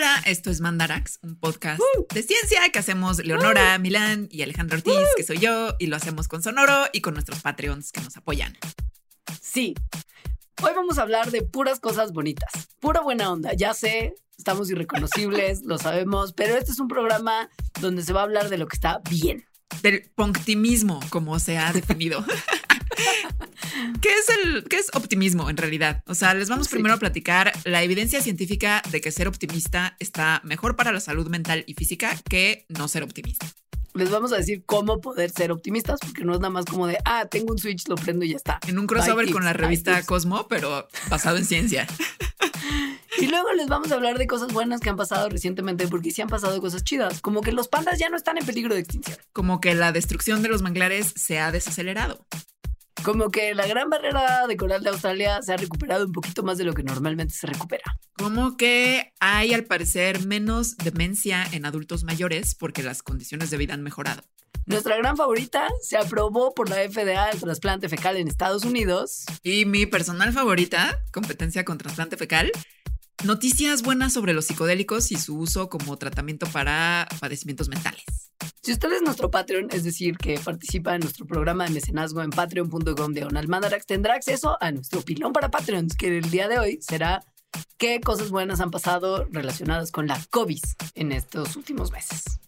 [0.00, 1.78] Hola, esto es Mandarax, un podcast
[2.14, 6.26] de ciencia que hacemos Leonora Milán y Alejandro Ortiz, que soy yo, y lo hacemos
[6.26, 8.56] con Sonoro y con nuestros Patreons que nos apoyan.
[9.42, 9.74] Sí.
[10.62, 13.52] Hoy vamos a hablar de puras cosas bonitas, pura buena onda.
[13.52, 17.50] Ya sé, estamos irreconocibles, lo sabemos, pero este es un programa
[17.82, 19.44] donde se va a hablar de lo que está bien.
[19.82, 22.24] Del punctimismo, como se ha definido.
[24.00, 26.02] ¿Qué es el qué es optimismo en realidad?
[26.06, 30.40] O sea, les vamos primero a platicar la evidencia científica de que ser optimista está
[30.44, 33.46] mejor para la salud mental y física que no ser optimista.
[33.94, 36.98] Les vamos a decir cómo poder ser optimistas, porque no es nada más como de,
[37.04, 38.60] ah, tengo un switch, lo prendo y ya está.
[38.68, 40.02] En un crossover con la revista.
[40.04, 41.88] Cosmo, pero basado en ciencia.
[43.18, 46.22] Y luego les vamos a hablar de cosas buenas que han pasado recientemente, porque sí
[46.22, 49.18] han pasado cosas chidas, como que los pandas ya no están en peligro de extinción.
[49.32, 52.24] Como que la destrucción de los manglares se ha desacelerado.
[53.02, 56.58] Como que la gran barrera de coral de Australia se ha recuperado un poquito más
[56.58, 57.98] de lo que normalmente se recupera.
[58.12, 63.72] Como que hay al parecer menos demencia en adultos mayores porque las condiciones de vida
[63.72, 64.22] han mejorado.
[64.66, 69.24] Nuestra gran favorita se aprobó por la FDA el trasplante fecal en Estados Unidos.
[69.42, 72.52] Y mi personal favorita, competencia con trasplante fecal,
[73.24, 78.29] noticias buenas sobre los psicodélicos y su uso como tratamiento para padecimientos mentales.
[78.62, 82.30] Si usted es nuestro Patreon, es decir, que participa en nuestro programa de mecenazgo en
[82.30, 86.78] patreon.com de Mandarax, tendrá acceso a nuestro pilón para Patreons, que el día de hoy
[86.82, 87.24] será
[87.78, 90.62] qué cosas buenas han pasado relacionadas con la COVID
[90.94, 92.40] en estos últimos meses.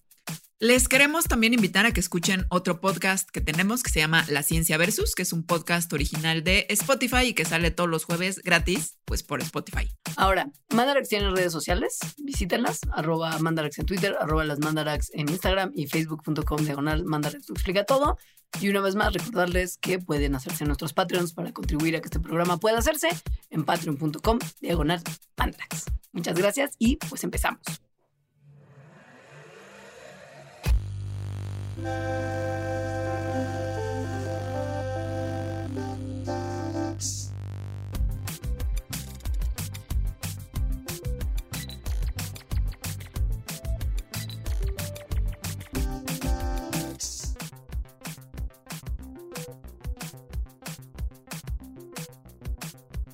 [0.62, 4.44] Les queremos también invitar a que escuchen otro podcast que tenemos que se llama La
[4.44, 8.41] Ciencia Versus, que es un podcast original de Spotify y que sale todos los jueves
[8.44, 9.91] gratis, pues por Spotify.
[10.14, 15.72] Ahora, Mandarax tiene redes sociales, visítenlas, arroba Mandarax en Twitter, arroba las Mandarax en Instagram
[15.74, 18.16] y facebook.com diagonal Mandarax explica todo.
[18.60, 22.20] Y una vez más, recordarles que pueden hacerse nuestros Patreons para contribuir a que este
[22.20, 23.08] programa pueda hacerse
[23.50, 25.02] en patreon.com diagonal
[25.36, 25.86] Mandarax.
[26.12, 27.62] Muchas gracias y pues empezamos.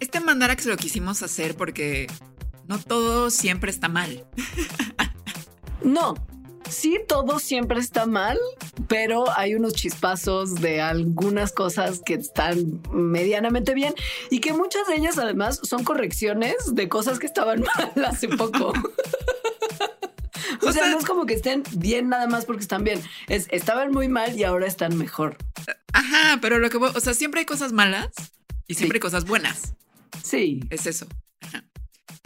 [0.00, 2.06] Este Mandarax lo quisimos hacer porque
[2.66, 4.26] no todo siempre está mal.
[5.82, 6.14] No,
[6.70, 8.38] sí, todo siempre está mal,
[8.88, 13.94] pero hay unos chispazos de algunas cosas que están medianamente bien
[14.30, 17.62] y que muchas de ellas además son correcciones de cosas que estaban
[17.96, 18.72] mal hace poco.
[20.62, 23.00] O sea, no es como que estén bien nada más porque están bien.
[23.28, 25.36] Es, estaban muy mal y ahora están mejor.
[25.92, 28.08] Ajá, pero lo que, voy- o sea, siempre hay cosas malas
[28.66, 29.74] y siempre hay cosas buenas.
[30.22, 30.60] Sí.
[30.70, 31.06] Es eso.
[31.40, 31.64] Ajá.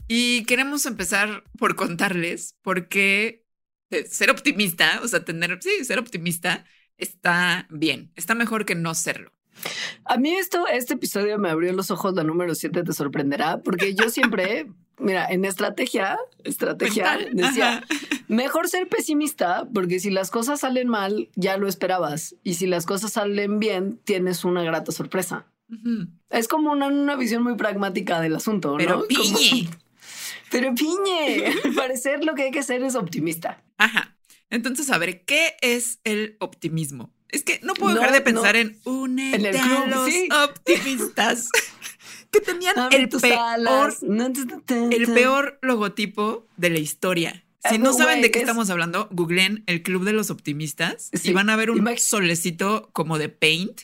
[0.09, 3.42] Y queremos empezar por contarles por qué
[4.09, 6.65] ser optimista, o sea, tener, sí, ser optimista
[6.99, 9.33] está bien, está mejor que no serlo.
[10.05, 13.95] A mí esto, este episodio me abrió los ojos, la número 7 te sorprenderá, porque
[13.95, 14.67] yo siempre,
[14.99, 17.31] mira, en estrategia, estrategia, Mental.
[17.35, 17.85] decía, Ajá.
[18.29, 22.87] mejor ser pesimista, porque si las cosas salen mal, ya lo esperabas, y si las
[22.87, 25.47] cosas salen bien, tienes una grata sorpresa.
[26.29, 29.05] Es como una, una visión muy pragmática del asunto, Pero ¿no?
[29.17, 29.39] Como-
[30.53, 33.65] pero piñe, al parecer lo que hay que hacer es optimista.
[33.79, 34.17] Ajá.
[34.51, 37.13] Entonces, a ver, ¿qué es el optimismo?
[37.31, 38.25] Es que no puedo No, dejar de no.
[38.25, 40.29] pensar en únete En el a club, los sí.
[40.45, 41.49] optimistas
[42.31, 43.95] que tenían Abre el peor,
[44.69, 47.45] el peor logotipo de la historia.
[47.69, 51.11] Si Ah, no saben de qué es- estamos hablando, googleen el Club de los Optimistas
[51.23, 53.83] y van a ver un Imag- solecito como de paint.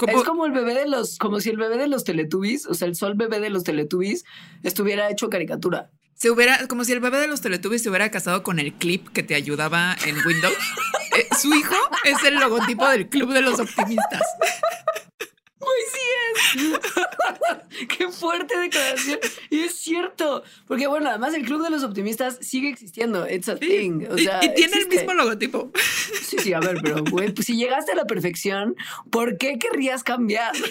[0.00, 2.72] Como, Es como el bebé de los, como si el bebé de los Teletubbies, o
[2.72, 4.24] sea, el sol bebé de los Teletubbies
[4.62, 5.90] estuviera hecho caricatura.
[6.14, 9.08] se hubiera, como si el bebé de los Teletubbies se hubiera casado con el clip
[9.10, 10.56] que te ayudaba en Windows.
[11.12, 11.74] Eh, su hijo
[12.04, 14.22] es el logotipo del Club de los Optimistas.
[15.60, 16.58] Pues sí
[17.78, 17.86] es.
[17.98, 19.18] Qué fuerte declaración.
[19.50, 20.42] Y es cierto.
[20.66, 23.28] Porque bueno, además el Club de los Optimistas sigue existiendo.
[23.28, 24.06] It's a thing.
[24.10, 25.70] O Y- sea, y, tiene el mismo logotipo.
[26.22, 28.76] Sí, sí, a ver, pero güey, pues si llegaste a la perfección,
[29.10, 30.54] ¿por qué querrías cambiar?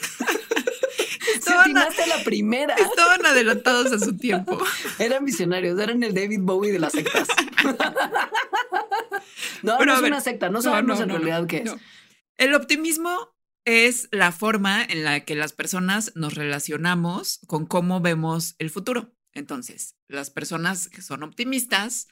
[1.19, 2.73] Si Estaban, a- atinaste a la primera.
[2.75, 4.57] estaban adelantados a su tiempo.
[4.97, 7.27] Eran visionarios, eran el David Bowie de las sectas.
[9.61, 11.75] No, Pero, no es ver, una secta, no sabemos no, en realidad qué es.
[12.37, 13.29] El optimismo
[13.69, 19.15] es la forma en la que las personas nos relacionamos con cómo vemos el futuro.
[19.33, 22.07] Entonces, las personas que son optimistas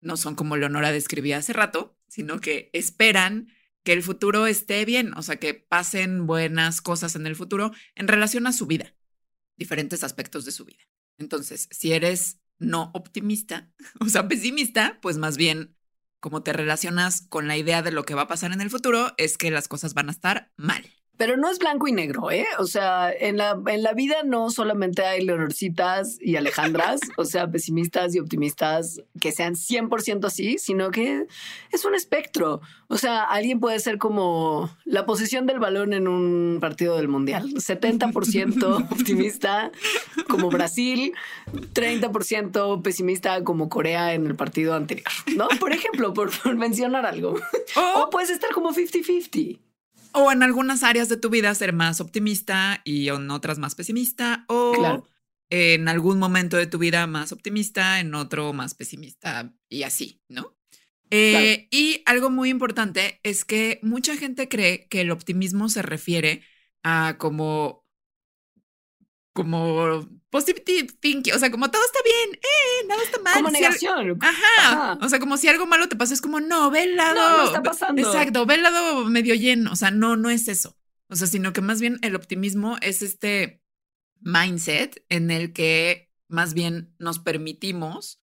[0.00, 3.48] no son como Leonora describía hace rato, sino que esperan
[3.82, 8.08] que el futuro esté bien, o sea, que pasen buenas cosas en el futuro en
[8.08, 8.94] relación a su vida,
[9.56, 10.82] diferentes aspectos de su vida.
[11.18, 15.77] Entonces, si eres no optimista, o sea, pesimista, pues más bien
[16.20, 19.12] como te relacionas con la idea de lo que va a pasar en el futuro,
[19.16, 20.97] es que las cosas van a estar mal.
[21.18, 22.46] Pero no es blanco y negro, ¿eh?
[22.60, 27.50] O sea, en la, en la vida no solamente hay Leonorcitas y Alejandras, o sea,
[27.50, 31.26] pesimistas y optimistas que sean 100% así, sino que
[31.72, 32.60] es un espectro.
[32.86, 37.52] O sea, alguien puede ser como la posición del balón en un partido del Mundial.
[37.52, 39.72] 70% optimista
[40.28, 41.14] como Brasil,
[41.52, 45.48] 30% pesimista como Corea en el partido anterior, ¿no?
[45.58, 47.34] Por ejemplo, por, mencionar algo.
[47.76, 49.58] o puedes estar como 50-50.
[50.12, 54.44] O en algunas áreas de tu vida ser más optimista y en otras más pesimista.
[54.48, 55.04] O
[55.50, 60.56] en algún momento de tu vida más optimista, en otro más pesimista y así, ¿no?
[61.10, 66.42] Eh, y algo muy importante es que mucha gente cree que el optimismo se refiere
[66.82, 67.77] a como
[69.38, 73.34] como positive thinking, o sea, como todo está bien, eh, nada está mal.
[73.34, 74.18] Como negación.
[74.20, 77.14] ajá, O sea, como si algo malo te pasa, es como, no, ve el lado.
[77.14, 78.02] No, no está pasando.
[78.02, 79.70] Exacto, ve el lado medio lleno.
[79.70, 80.76] O sea, no, no es eso.
[81.08, 83.62] O sea, sino que más bien el optimismo es este
[84.20, 88.20] mindset en el que más bien nos permitimos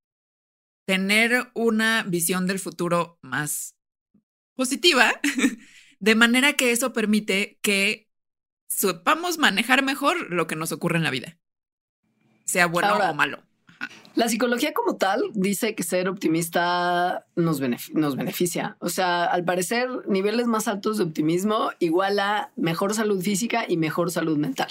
[0.86, 3.76] tener una visión del futuro más
[4.54, 5.20] positiva,
[6.00, 8.10] de manera que eso permite que
[8.76, 11.38] sepamos manejar mejor lo que nos ocurre en la vida,
[12.44, 13.42] sea bueno o malo.
[14.14, 17.60] La psicología como tal dice que ser optimista nos,
[17.92, 18.76] nos beneficia.
[18.78, 23.76] O sea, al parecer, niveles más altos de optimismo igual a mejor salud física y
[23.76, 24.68] mejor salud mental.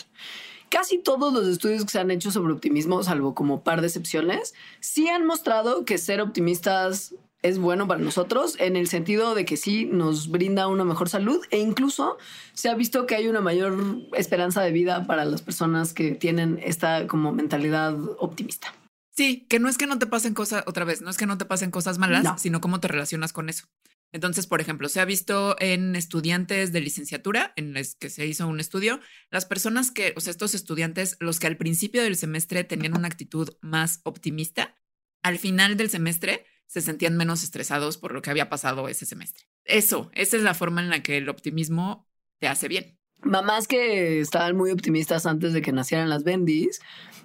[0.70, 4.54] Casi todos los estudios que se han hecho sobre optimismo, salvo como par de excepciones,
[4.80, 9.58] sí han mostrado que ser optimistas es bueno para nosotros en el sentido de que
[9.58, 12.18] sí nos brinda una mejor salud e incluso
[12.54, 16.60] se ha visto que hay una mayor esperanza de vida para las personas que tienen
[16.64, 18.74] esta como mentalidad optimista.
[19.16, 21.38] Sí, que no es que no te pasen cosas, otra vez, no es que no
[21.38, 23.66] te pasen cosas malas, sino cómo te relacionas con eso.
[24.14, 28.48] Entonces, por ejemplo, se ha visto en estudiantes de licenciatura, en los que se hizo
[28.48, 29.00] un estudio,
[29.30, 33.08] las personas que, o sea, estos estudiantes, los que al principio del semestre tenían una
[33.08, 34.78] actitud más optimista,
[35.24, 39.44] al final del semestre se sentían menos estresados por lo que había pasado ese semestre.
[39.66, 42.08] Eso, esa es la forma en la que el optimismo
[42.40, 42.98] te hace bien.
[43.24, 46.80] Mamás que estaban muy optimistas antes de que nacieran las bendis,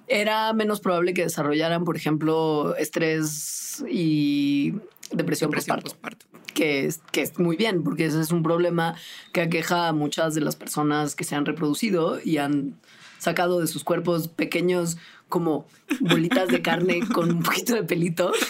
[0.08, 4.72] era menos probable que desarrollaran, por ejemplo, estrés y
[5.12, 6.26] depresión, depresión postparto.
[6.52, 8.96] Que es, que es muy bien, porque ese es un problema
[9.32, 12.80] que aqueja a muchas de las personas que se han reproducido y han
[13.18, 14.96] sacado de sus cuerpos pequeños
[15.28, 15.66] como
[16.00, 18.32] bolitas de carne con un poquito de pelito.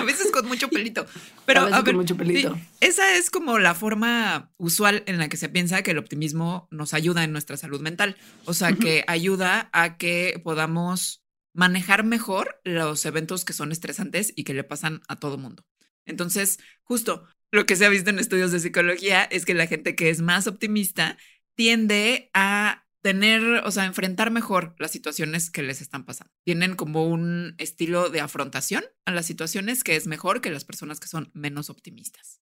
[0.00, 1.06] A veces con mucho pelito.
[1.46, 2.58] Pero a, ver, mucho pelito.
[2.80, 6.94] esa es como la forma usual en la que se piensa que el optimismo nos
[6.94, 8.16] ayuda en nuestra salud mental.
[8.44, 14.44] O sea, que ayuda a que podamos manejar mejor los eventos que son estresantes y
[14.44, 15.64] que le pasan a todo mundo.
[16.06, 19.96] Entonces, justo lo que se ha visto en estudios de psicología es que la gente
[19.96, 21.18] que es más optimista
[21.54, 26.32] tiende a tener, o sea, enfrentar mejor las situaciones que les están pasando.
[26.44, 31.00] Tienen como un estilo de afrontación a las situaciones que es mejor que las personas
[31.00, 32.40] que son menos optimistas.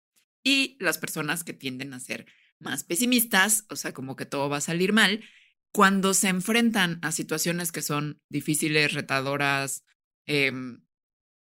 [0.44, 2.26] Y las personas que tienden a ser
[2.58, 5.24] más pesimistas, o sea, como que todo va a salir mal,
[5.72, 9.84] cuando se enfrentan a situaciones que son difíciles, retadoras,
[10.26, 10.84] em,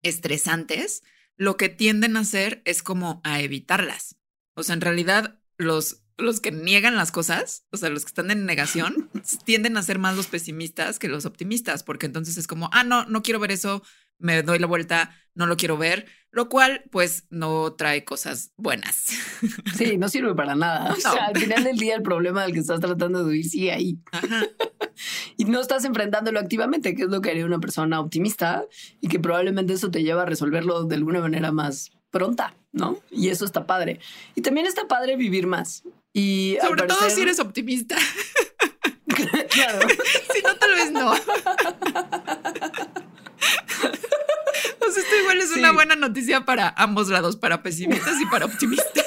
[0.04, 1.02] estresantes,
[1.36, 4.18] lo que tienden a hacer es como a evitarlas.
[4.56, 8.32] O sea, en realidad los los que niegan las cosas, o sea, los que están
[8.32, 9.10] en negación,
[9.46, 13.05] tienden a ser más los pesimistas que los optimistas, porque entonces es como, ah, no,
[13.05, 13.84] no quiero ver eso,
[14.20, 19.08] me doy la vuelta, no lo quiero ver, lo cual pues no trae cosas buenas.
[19.75, 20.93] Sí, no sirve para nada.
[20.93, 23.72] O sea, al final del día el problema del que estás tratando de huir sigue
[23.72, 24.00] ahí.
[25.38, 28.65] y no estás enfrentándolo activamente, que es lo que haría una persona optimista
[29.01, 33.00] y que probablemente eso te lleva a resolverlo de alguna manera más pronta, ¿no?
[33.12, 34.00] Y eso está padre.
[34.36, 35.84] Y también está padre vivir más.
[36.13, 37.98] Y Sobre todo si eres optimista.
[39.50, 39.88] claro.
[40.34, 41.13] si no, tal vez no.
[44.93, 49.03] Sea, esto igual es una buena noticia para ambos lados, para pesimistas y para optimistas.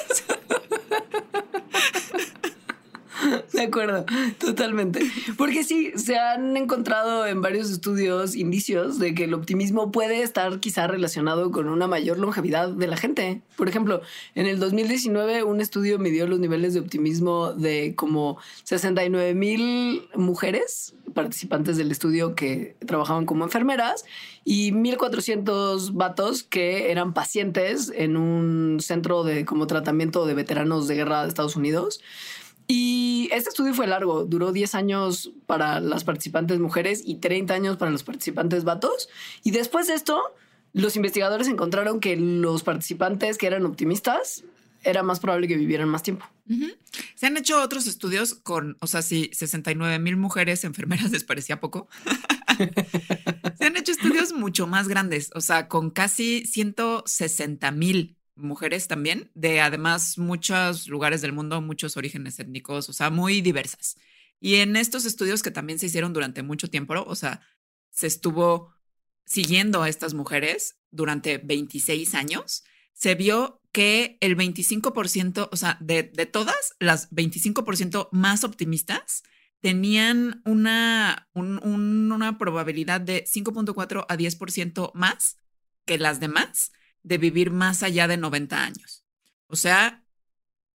[3.53, 4.05] De acuerdo,
[4.39, 4.99] totalmente.
[5.37, 10.59] Porque sí, se han encontrado en varios estudios indicios de que el optimismo puede estar
[10.59, 13.41] quizá relacionado con una mayor longevidad de la gente.
[13.55, 14.01] Por ejemplo,
[14.35, 20.93] en el 2019 un estudio midió los niveles de optimismo de como 69 mil mujeres
[21.13, 24.05] participantes del estudio que trabajaban como enfermeras
[24.43, 30.95] y 1.400 vatos que eran pacientes en un centro de como tratamiento de veteranos de
[30.95, 32.01] guerra de Estados Unidos.
[32.69, 37.77] Y este estudio fue largo, duró 10 años para las participantes mujeres y 30 años
[37.77, 39.09] para los participantes vatos.
[39.43, 40.21] Y después de esto,
[40.73, 44.43] los investigadores encontraron que los participantes que eran optimistas
[44.83, 46.25] era más probable que vivieran más tiempo.
[47.15, 51.59] Se han hecho otros estudios con, o sea, si 69 mil mujeres enfermeras les parecía
[51.59, 51.87] poco.
[53.57, 59.31] Se han hecho estudios mucho más grandes, o sea, con casi 160 mil mujeres también,
[59.33, 63.97] de además muchos lugares del mundo, muchos orígenes étnicos, o sea, muy diversas.
[64.39, 67.41] Y en estos estudios que también se hicieron durante mucho tiempo, o sea,
[67.89, 68.73] se estuvo
[69.25, 72.63] siguiendo a estas mujeres durante 26 años,
[72.93, 79.23] se vio que el 25%, o sea, de, de todas las 25% más optimistas,
[79.59, 85.37] tenían una, una probabilidad de 5.4 a 10% más
[85.85, 86.71] que las demás
[87.07, 89.05] de vivir más allá de 90 años.
[89.47, 90.03] O sea,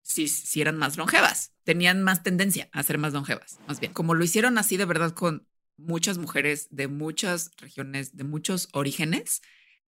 [0.02, 3.92] si, si eran más longevas, tenían más tendencia a ser más longevas, más bien.
[3.92, 5.46] Como lo hicieron así de verdad con
[5.76, 9.42] muchas mujeres de muchas regiones, de muchos orígenes,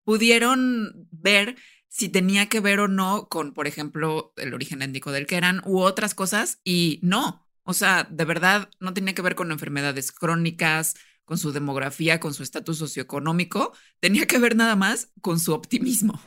[0.03, 1.55] pudieron ver
[1.87, 5.61] si tenía que ver o no con, por ejemplo, el origen étnico del que eran
[5.65, 7.47] u otras cosas y no.
[7.63, 10.95] O sea, de verdad no tenía que ver con enfermedades crónicas,
[11.25, 16.19] con su demografía, con su estatus socioeconómico, tenía que ver nada más con su optimismo.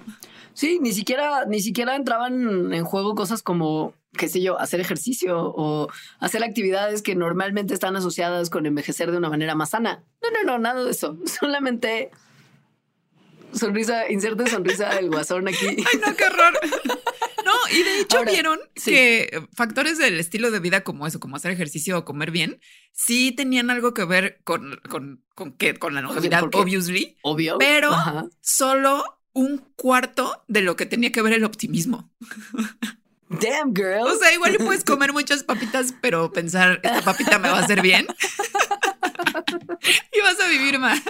[0.54, 5.52] Sí, ni siquiera, ni siquiera entraban en juego cosas como, qué sé yo, hacer ejercicio
[5.54, 5.88] o
[6.18, 10.02] hacer actividades que normalmente están asociadas con envejecer de una manera más sana.
[10.22, 11.18] No, no, no, nada de eso.
[11.40, 12.10] Solamente
[13.56, 15.66] sonrisa, inserte sonrisa del guasón aquí.
[15.66, 16.58] Ay, no, qué horror.
[17.44, 21.52] No, y de hecho vieron que factores del estilo de vida como eso, como hacer
[21.52, 22.60] ejercicio o comer bien,
[22.92, 27.16] sí tenían algo que ver con, con, con, con la longevidad, obviously.
[27.22, 27.58] Obvio.
[27.58, 27.92] Pero
[28.40, 32.10] solo un cuarto de lo que tenía que ver el optimismo.
[33.28, 34.06] Damn, girl.
[34.06, 37.82] O sea, igual puedes comer muchas papitas, pero pensar, esta papita me va a hacer
[37.82, 38.06] bien.
[40.12, 41.02] y vas a vivir más.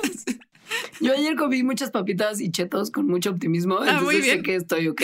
[1.07, 3.79] Yo ayer comí muchas papitas y chetos con mucho optimismo.
[3.81, 5.03] Ah, entonces sé que estoy ok.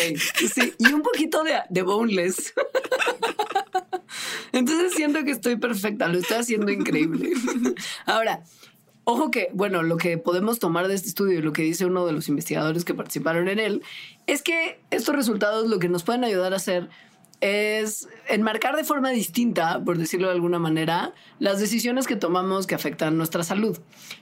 [0.52, 2.52] Sí, y un poquito de, de boneless.
[4.52, 7.30] Entonces siento que estoy perfecta, lo estoy haciendo increíble.
[8.04, 8.42] Ahora,
[9.04, 12.04] ojo que, bueno, lo que podemos tomar de este estudio y lo que dice uno
[12.04, 13.82] de los investigadores que participaron en él,
[14.26, 16.88] es que estos resultados lo que nos pueden ayudar a hacer
[17.42, 22.76] es enmarcar de forma distinta, por decirlo de alguna manera, las decisiones que tomamos que
[22.76, 23.76] afectan nuestra salud.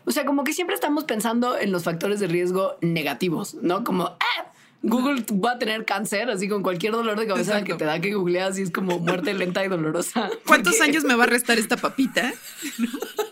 [0.07, 3.85] O sea, como que siempre estamos pensando en los factores de riesgo negativos, ¿no?
[3.85, 7.85] Como, ah, Google va a tener cáncer, así con cualquier dolor de cabeza que te
[7.85, 10.31] da que googleas y es como muerte lenta y dolorosa.
[10.47, 12.33] ¿Cuántos años me va a restar esta papita?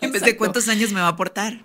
[0.01, 1.59] En vez de cuántos años me va a aportar.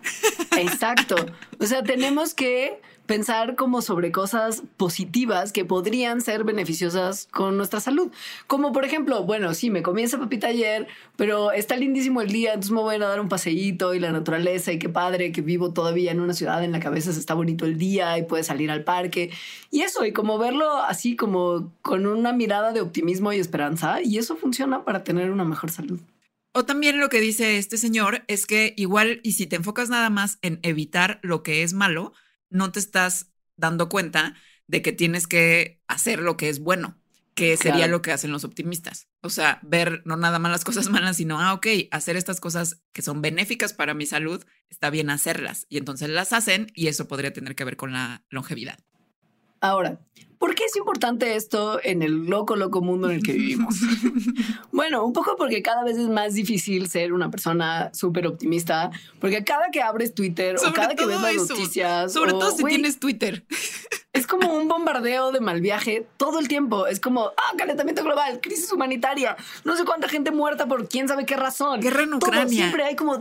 [0.58, 1.14] Exacto.
[1.60, 7.80] O sea, tenemos que pensar como sobre cosas positivas que podrían ser beneficiosas con nuestra
[7.80, 8.10] salud.
[8.46, 12.50] Como por ejemplo, bueno, sí, me comí esa papita ayer, pero está lindísimo el día,
[12.50, 15.72] entonces me voy a dar un paseíto y la naturaleza y qué padre que vivo
[15.72, 18.46] todavía en una ciudad en la que a veces está bonito el día y puedes
[18.46, 19.30] salir al parque.
[19.70, 24.18] Y eso, y como verlo así como con una mirada de optimismo y esperanza, y
[24.18, 26.00] eso funciona para tener una mejor salud.
[26.56, 30.08] O también lo que dice este señor es que igual y si te enfocas nada
[30.08, 32.12] más en evitar lo que es malo,
[32.54, 34.34] no te estás dando cuenta
[34.66, 36.96] de que tienes que hacer lo que es bueno,
[37.34, 39.08] que sería lo que hacen los optimistas.
[39.20, 42.80] O sea, ver no nada más las cosas malas, sino, ah, ok, hacer estas cosas
[42.92, 45.66] que son benéficas para mi salud, está bien hacerlas.
[45.68, 48.78] Y entonces las hacen y eso podría tener que ver con la longevidad.
[49.60, 49.98] Ahora,
[50.44, 53.76] ¿por qué es importante esto en el loco, loco mundo en el que vivimos?
[54.72, 59.42] bueno, un poco porque cada vez es más difícil ser una persona súper optimista, porque
[59.42, 62.12] cada que abres Twitter o cada que ves las noticias.
[62.12, 63.42] Sobre todo si tienes Twitter
[64.14, 66.86] es como un bombardeo de mal viaje todo el tiempo.
[66.86, 71.26] Es como, ah, calentamiento global, crisis humanitaria, no sé cuánta gente muerta por quién sabe
[71.26, 71.80] qué razón.
[71.80, 72.48] Guerra en Ucrania.
[72.48, 73.18] siempre hay como,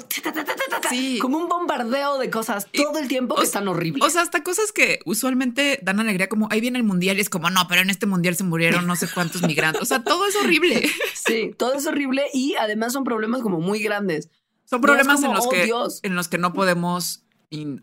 [1.20, 4.06] como un bombardeo de cosas todo el tiempo que están horribles.
[4.06, 7.30] O sea, hasta cosas que usualmente dan alegría, como ahí viene el mundial y es
[7.30, 9.82] como, no, pero en este mundial se murieron no sé cuántos migrantes.
[9.82, 10.90] O sea, todo es horrible.
[11.14, 14.30] Sí, todo es horrible y además son problemas como muy grandes.
[14.66, 15.72] Son problemas en, los oh, que,
[16.04, 17.24] en los que no podemos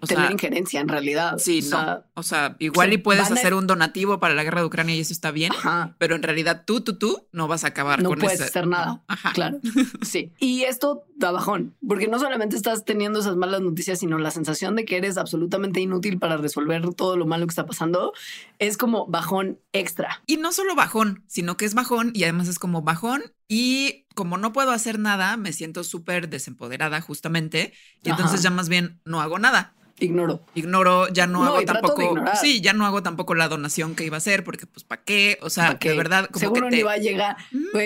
[0.07, 1.39] tener injerencia en realidad.
[1.39, 2.05] Sí, no.
[2.15, 5.12] O sea, igual y puedes hacer un donativo para la guerra de Ucrania y eso
[5.12, 5.53] está bien,
[5.99, 9.03] pero en realidad tú, tú, tú no vas a acabar no con puedes hacer nada.
[9.07, 9.33] Ajá.
[9.33, 9.61] Claro.
[10.03, 10.33] Sí.
[10.39, 14.77] Y esto da bajón, porque no solamente estás teniendo esas malas noticias, sino la sensación
[14.77, 18.12] de que eres absolutamente inútil para resolver todo lo malo que está pasando
[18.59, 20.23] es como bajón extra.
[20.27, 24.38] Y no solo bajón, sino que es bajón y además es como bajón y como
[24.38, 27.73] no puedo hacer nada, me siento súper desempoderada justamente.
[28.04, 29.75] Y entonces ya más bien no hago nada.
[29.99, 30.40] Ignoro.
[30.54, 32.14] Ignoro, ya no, No, hago tampoco.
[32.40, 35.37] Sí, ya no hago tampoco la donación que iba a hacer, porque pues ¿para qué?
[35.42, 37.37] O sea, de verdad, como seguro que ni va a llegar,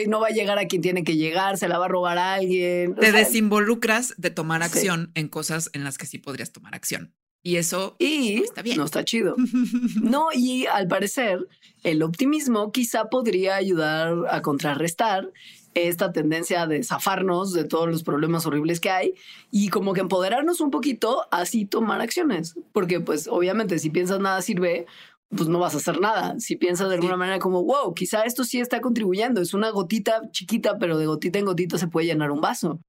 [0.06, 2.35] no va a llegar a quien tiene que llegar, se la va a robar a
[2.35, 2.92] alguien.
[2.92, 4.66] O te sea, desinvolucras de tomar Sí.
[4.66, 7.14] acción en cosas en las que sí podrías tomar acción.
[7.46, 8.78] Y eso y está bien.
[8.78, 9.36] no está chido.
[10.02, 11.46] No, y al parecer,
[11.84, 15.30] el optimismo quizá podría ayudar a contrarrestar
[15.74, 19.14] esta tendencia de zafarnos de todos los problemas horribles que hay
[19.50, 22.54] y como que empoderarnos un poquito, así tomar acciones.
[22.72, 24.86] Porque pues obviamente si piensas nada sirve,
[25.28, 26.38] pues no vas a hacer nada.
[26.38, 27.18] Si piensas de alguna Sí.
[27.18, 31.38] manera como, wow, quizá esto sí está contribuyendo, es una gotita chiquita, pero de gotita
[31.40, 32.80] en gotita se puede llenar un vaso.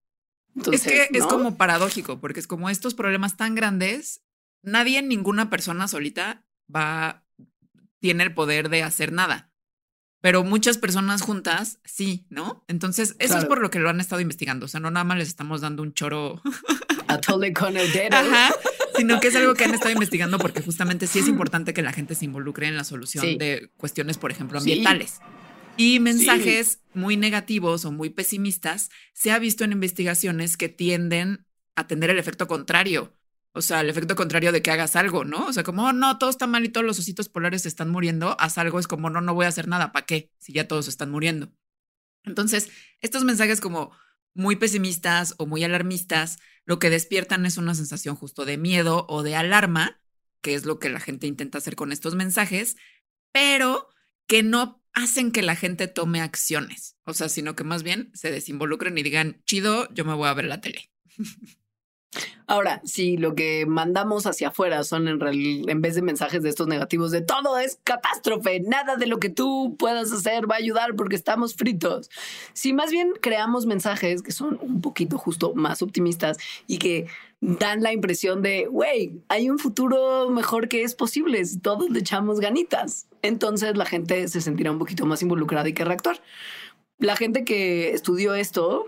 [0.55, 1.29] Entonces, es que es ¿no?
[1.29, 4.21] como paradójico, porque es como estos problemas tan grandes,
[4.65, 7.23] nadie, ninguna persona solita va,
[7.99, 9.51] tiene el poder de hacer nada.
[10.21, 12.63] Pero muchas personas juntas, sí, ¿no?
[12.67, 14.65] Entonces, eso es por lo que lo han estado investigando.
[14.65, 16.41] O sea, no nada más les estamos dando un choro
[17.07, 18.15] a Tole con el dedo.
[18.17, 18.51] Ajá,
[18.97, 21.93] sino que es algo que han estado investigando porque justamente sí es importante que la
[21.93, 23.37] gente se involucre en la solución Sí.
[23.37, 24.71] de cuestiones, por ejemplo, Sí.
[24.71, 25.19] ambientales.
[25.77, 31.45] Y mensajes muy negativos o muy pesimistas se ha visto en investigaciones que tienden
[31.75, 33.13] a tener el efecto contrario.
[33.55, 35.45] O sea, el efecto contrario de que hagas algo, ¿no?
[35.45, 37.89] O sea, como, oh, no, todo está mal y todos los ositos polares se están
[37.89, 40.29] muriendo, haz algo, es como, no, no voy a hacer nada, ¿para qué?
[40.39, 41.53] Si ya todos están muriendo.
[42.25, 42.69] Entonces,
[42.99, 43.91] estos mensajes como
[44.33, 49.23] muy pesimistas o muy alarmistas, lo que despiertan es una sensación justo de miedo o
[49.23, 50.01] de alarma,
[50.41, 52.75] que es lo que la gente intenta hacer con estos mensajes,
[53.31, 53.87] pero
[54.27, 56.97] que no hacen que la gente tome acciones.
[57.05, 60.33] O sea, sino que más bien se desinvolucren y digan, chido, yo me voy a
[60.33, 60.91] ver la tele.
[62.47, 66.49] Ahora, si lo que mandamos hacia afuera son en, real- en vez de mensajes de
[66.49, 70.59] estos negativos de todo es catástrofe, nada de lo que tú puedas hacer va a
[70.59, 72.09] ayudar porque estamos fritos.
[72.53, 77.07] Si más bien creamos mensajes que son un poquito justo más optimistas y que
[77.41, 81.99] dan la impresión de, güey, hay un futuro mejor que es posible si todos le
[81.99, 83.07] echamos ganitas.
[83.21, 86.21] Entonces la gente se sentirá un poquito más involucrada y querrá actuar.
[86.97, 88.85] La gente que estudió esto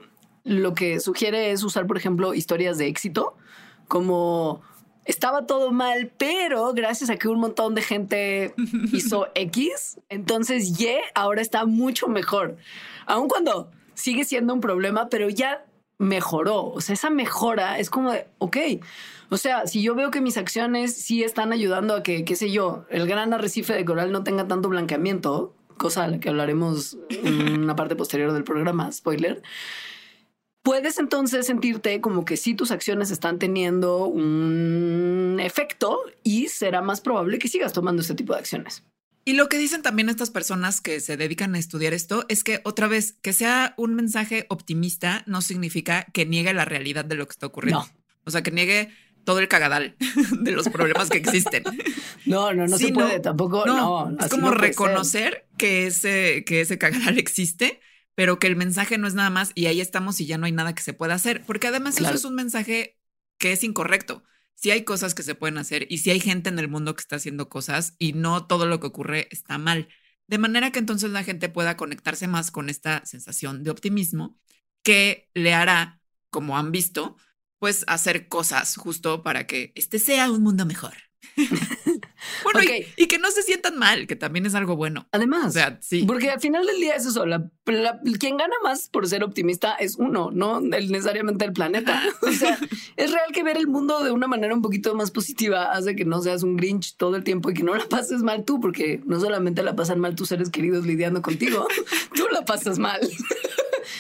[0.48, 3.36] lo que sugiere es usar, por ejemplo, historias de éxito,
[3.88, 4.62] como
[5.06, 8.54] estaba todo mal, pero gracias a que un montón de gente
[8.93, 12.58] hizo X, entonces Y ahora está mucho mejor.
[13.06, 15.65] Aun cuando sigue siendo un problema, pero ya
[15.98, 16.65] mejoró.
[16.65, 18.58] O sea, esa mejora es como de, ok.
[19.30, 22.52] O sea, si yo veo que mis acciones sí están ayudando a que, qué sé
[22.52, 26.98] yo, el gran arrecife de coral no tenga tanto blanqueamiento, cosa de la que hablaremos
[27.10, 29.41] en una parte posterior del programa, spoiler,
[30.67, 36.99] puedes entonces sentirte como que sí tus acciones están teniendo un efecto y será más
[36.99, 38.84] probable que sigas tomando este tipo de acciones.
[39.23, 42.60] Y lo que dicen también estas personas que se dedican a estudiar esto es que
[42.65, 47.27] otra vez, que sea un mensaje optimista no significa que niegue la realidad de lo
[47.27, 47.86] que está ocurriendo.
[47.86, 48.03] No.
[48.25, 48.89] O sea, que niegue
[49.23, 49.95] todo el cagadal
[50.41, 51.63] de los problemas que existen.
[52.25, 53.65] No, no, no Sí, se puede tampoco.
[53.65, 54.82] No, es como no puede ser.
[54.82, 57.80] reconocer que ese, que ese cagadal existe,
[58.17, 60.51] pero que el mensaje no es nada más y ahí estamos y ya no hay
[60.51, 61.45] nada que se pueda hacer.
[61.45, 62.15] Porque además Claro.
[62.15, 62.97] eso es un mensaje
[63.38, 64.23] que es incorrecto.
[64.56, 67.01] Si hay cosas que se pueden hacer y si hay gente en el mundo que
[67.01, 69.88] está haciendo cosas y no todo lo que ocurre está mal.
[70.25, 74.36] De manera que entonces la gente pueda conectarse más con esta sensación de optimismo
[74.82, 76.01] que le hará,
[76.32, 77.17] como han visto,
[77.60, 80.93] pues hacer cosas justo para que este sea un mundo mejor.
[82.43, 82.88] bueno, y- Ok.
[82.97, 85.08] y, que no se sientan mal, que también es algo bueno.
[85.12, 86.04] Además, O sea, sí.
[86.08, 87.26] porque al final del día es eso.
[87.26, 92.02] La, la- quien gana más por ser optimista es uno, no el- necesariamente el planeta.
[92.21, 92.58] O sea,
[92.97, 96.06] es real que ver el mundo de una manera un poquito más positiva hace que
[96.06, 99.02] no seas un Grinch todo el tiempo y que no la pases mal tú, porque
[99.06, 101.67] no solamente la pasan mal tus seres queridos lidiando contigo,
[102.15, 103.00] tú la pasas mal.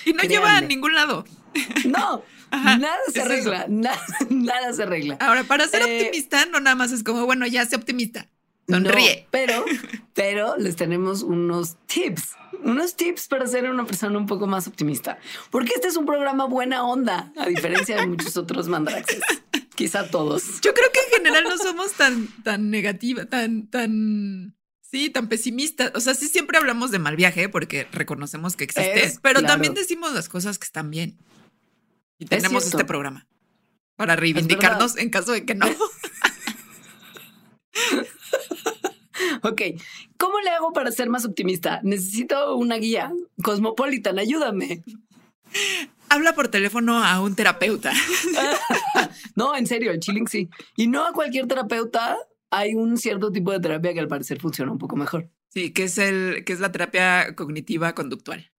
[0.05, 1.25] Y no lleva a ningún lado.
[1.85, 5.17] No, Ajá, nada se arregla, nada, nada se arregla.
[5.19, 8.27] Ahora, para ser Eh, optimista, no nada más es como, bueno, ya sé optimista.
[8.67, 9.27] No, Sonríe.
[9.31, 9.63] pero,
[10.13, 12.31] pero les tenemos unos tips,
[12.63, 15.19] unos tips para ser una persona un poco más optimista.
[15.51, 19.21] Porque este es un programa buena onda, a diferencia de muchos otros mandraxes.
[19.75, 20.59] Quizá todos.
[20.61, 25.91] Yo creo que en general no somos tan, tan negativa, tan, tan, sí, tan pesimistas.
[25.95, 29.53] O sea, sí siempre hablamos de mal viaje porque reconocemos que existe, Es, pero claro.
[29.53, 31.17] también decimos las cosas que están bien.
[32.19, 33.27] Y tenemos este programa
[33.95, 35.67] para reivindicarnos en caso de que no.
[39.43, 39.61] Ok,
[40.17, 41.79] ¿cómo le hago para ser más optimista?
[41.83, 43.11] Necesito una guía.
[43.43, 44.83] Cosmopolitan, ayúdame.
[46.09, 47.93] Habla por teléfono a un terapeuta.
[49.35, 50.49] No, en serio, el chilling sí.
[50.75, 52.17] Y no a cualquier terapeuta.
[52.49, 55.29] Hay un cierto tipo de terapia que al parecer funciona un poco mejor.
[55.49, 58.51] Sí, que es el, que es la terapia cognitiva conductual.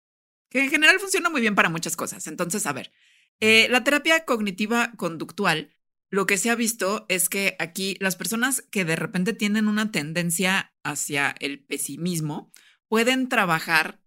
[0.48, 2.28] Que en general funciona muy bien para muchas cosas.
[2.28, 2.92] Entonces, a ver,
[3.40, 5.70] eh, la terapia cognitiva conductual
[6.10, 9.92] lo que se ha visto es que aquí las personas que de repente tienen una
[9.92, 12.50] tendencia hacia el pesimismo
[12.88, 14.00] pueden trabajar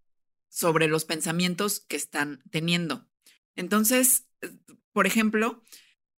[0.50, 3.08] sobre los pensamientos que están teniendo.
[3.56, 4.28] Entonces,
[4.94, 5.62] por ejemplo,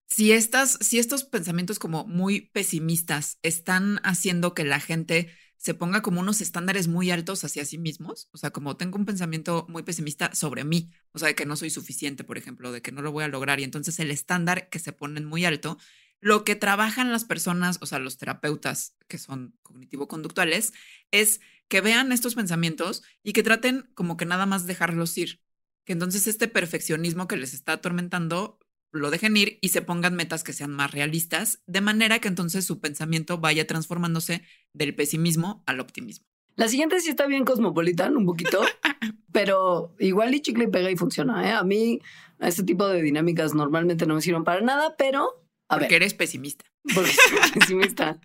[0.06, 6.02] si, estas, si estos pensamientos como muy pesimistas están haciendo que la gente se ponga
[6.02, 9.84] como unos estándares muy altos hacia sí mismos, o sea, como tengo un pensamiento muy
[9.84, 13.00] pesimista sobre mí, o sea, de que no soy suficiente, por ejemplo, de que no
[13.00, 15.78] lo voy a lograr, y entonces el estándar que se ponen muy alto,
[16.20, 20.72] lo que trabajan las personas, o sea, los terapeutas que son cognitivo-conductuales,
[21.12, 25.40] es que vean estos pensamientos y que traten como que nada más dejarlos ir,
[25.84, 28.58] que entonces este perfeccionismo que les está atormentando
[28.92, 32.64] lo dejen ir y se pongan metas que sean más realistas, de manera que entonces
[32.64, 36.26] su pensamiento vaya transformándose del pesimismo al optimismo.
[36.56, 38.60] La siguiente sí está bien cosmopolitan, un poquito,
[39.32, 41.48] pero igual y chicle y pega y funciona.
[41.48, 41.52] ¿eh?
[41.52, 42.00] A mí,
[42.38, 46.66] este tipo de dinámicas normalmente no me sirven para nada, pero a porque eres pesimista.
[46.94, 48.20] Porque soy pesimista.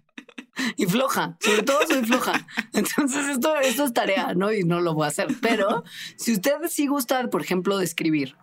[0.76, 2.48] Y floja, sobre todo soy floja.
[2.74, 4.52] Entonces esto, esto es tarea, ¿no?
[4.52, 5.28] Y no lo voy a hacer.
[5.42, 5.84] Pero
[6.18, 8.36] si usted sí gusta, por ejemplo, de escribir,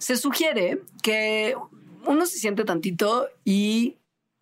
[0.00, 1.54] se sugiere que
[2.06, 3.98] uno se siente tantito y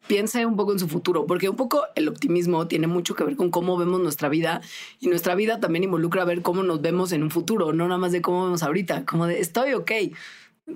[0.06, 3.36] piense un poco en su futuro, porque un poco el optimismo tiene mucho que ver
[3.36, 4.62] con cómo vemos nuestra vida
[5.00, 8.12] y nuestra vida también involucra ver cómo nos vemos en un futuro, no nada más
[8.12, 9.90] de cómo vemos ahorita, como de estoy ok,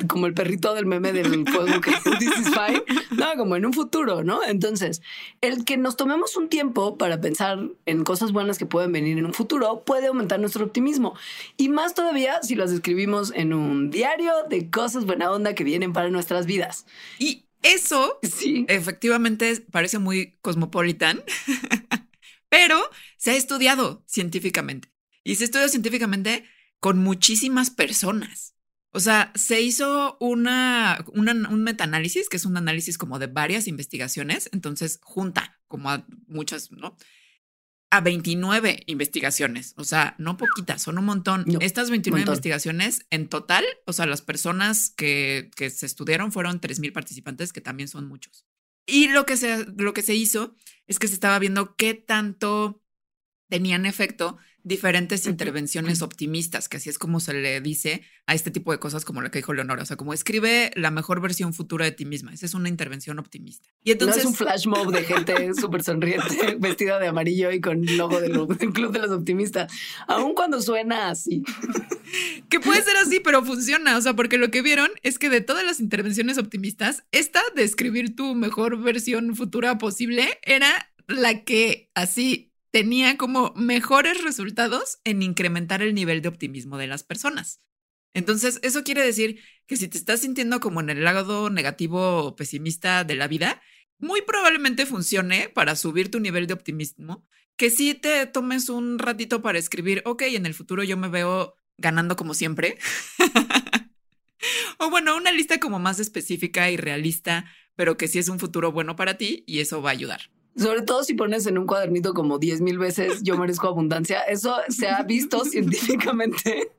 [0.08, 3.72] como el perrito del meme del juego que this is fine, no, como en un
[3.72, 4.42] futuro, ¿no?
[4.44, 5.02] Entonces,
[5.40, 9.26] el que nos tomemos un tiempo para pensar en cosas buenas que pueden venir en
[9.26, 11.14] un futuro puede aumentar nuestro optimismo.
[11.56, 15.92] Y más todavía si las escribimos en un diario de cosas buena onda que vienen
[15.92, 16.86] para nuestras vidas.
[17.18, 18.64] Y eso, sí.
[18.68, 21.22] efectivamente, parece muy cosmopolitan,
[22.48, 22.82] pero
[23.16, 24.90] se ha estudiado científicamente.
[25.24, 26.44] Y se estudia científicamente
[26.80, 28.54] con muchísimas personas.
[28.94, 34.50] O sea, se hizo una, un metaanálisis, que es un análisis como de varias investigaciones,
[34.52, 36.96] entonces junta como a muchas, ¿no?
[37.90, 41.44] A 29 investigaciones, o sea, no poquitas, son un montón.
[41.60, 46.92] Estas 29 investigaciones en total, o sea, las personas que, que se estudiaron fueron 3.000
[46.92, 48.46] participantes, que también son muchos.
[48.86, 50.54] Y lo que, se, lo que se hizo
[50.86, 52.82] es que se estaba viendo qué tanto
[53.48, 58.70] tenían efecto diferentes intervenciones optimistas, que así es como se le dice a este tipo
[58.70, 61.84] de cosas como la que dijo Leonora, o sea, como escribe la mejor versión futura
[61.84, 63.68] de ti misma, esa es una intervención optimista.
[63.82, 67.60] Y entonces no es un flash mob de gente súper sonriente, vestida de amarillo y
[67.60, 68.32] con logo del,
[68.72, 69.72] Club de los Optimistas,
[70.06, 71.42] aun cuando suena así.
[72.48, 75.40] que puede ser así, pero funciona, o sea, porque lo que vieron es que de
[75.40, 81.90] todas las intervenciones optimistas, esta de escribir tu mejor versión futura posible era la que
[81.94, 87.60] así tenía como mejores resultados en incrementar el nivel de optimismo de las personas.
[88.14, 92.36] Entonces, eso quiere decir que si te estás sintiendo como en el lado negativo o
[92.36, 93.62] pesimista de la vida,
[93.98, 99.42] muy probablemente funcione para subir tu nivel de optimismo, que si te tomes un ratito
[99.42, 102.78] para escribir, ok, en el futuro yo me veo ganando como siempre.
[104.78, 107.44] o bueno, una lista como más específica y realista,
[107.76, 110.30] pero que sí es un futuro bueno para ti y eso va a ayudar.
[110.56, 114.20] Sobre todo si pones en un cuadernito como 10 mil veces yo merezco abundancia.
[114.20, 116.72] Eso se ha visto científicamente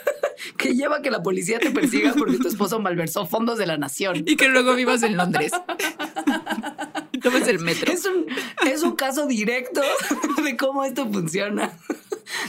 [0.56, 3.78] que lleva a que la policía te persiga porque tu esposo malversó fondos de la
[3.78, 4.22] nación.
[4.26, 5.52] Y que luego vivas en Londres.
[7.22, 7.92] Tomes el metro.
[7.92, 8.26] Es un,
[8.66, 9.80] es un caso directo
[10.44, 11.72] de cómo esto funciona.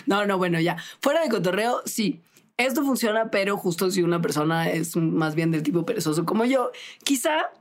[0.06, 0.78] No, no, bueno, ya.
[1.00, 2.22] Fuera de cotorreo, sí.
[2.58, 6.72] Esto funciona, pero justo si una persona es más bien del tipo perezoso como yo,
[7.04, 7.52] quizá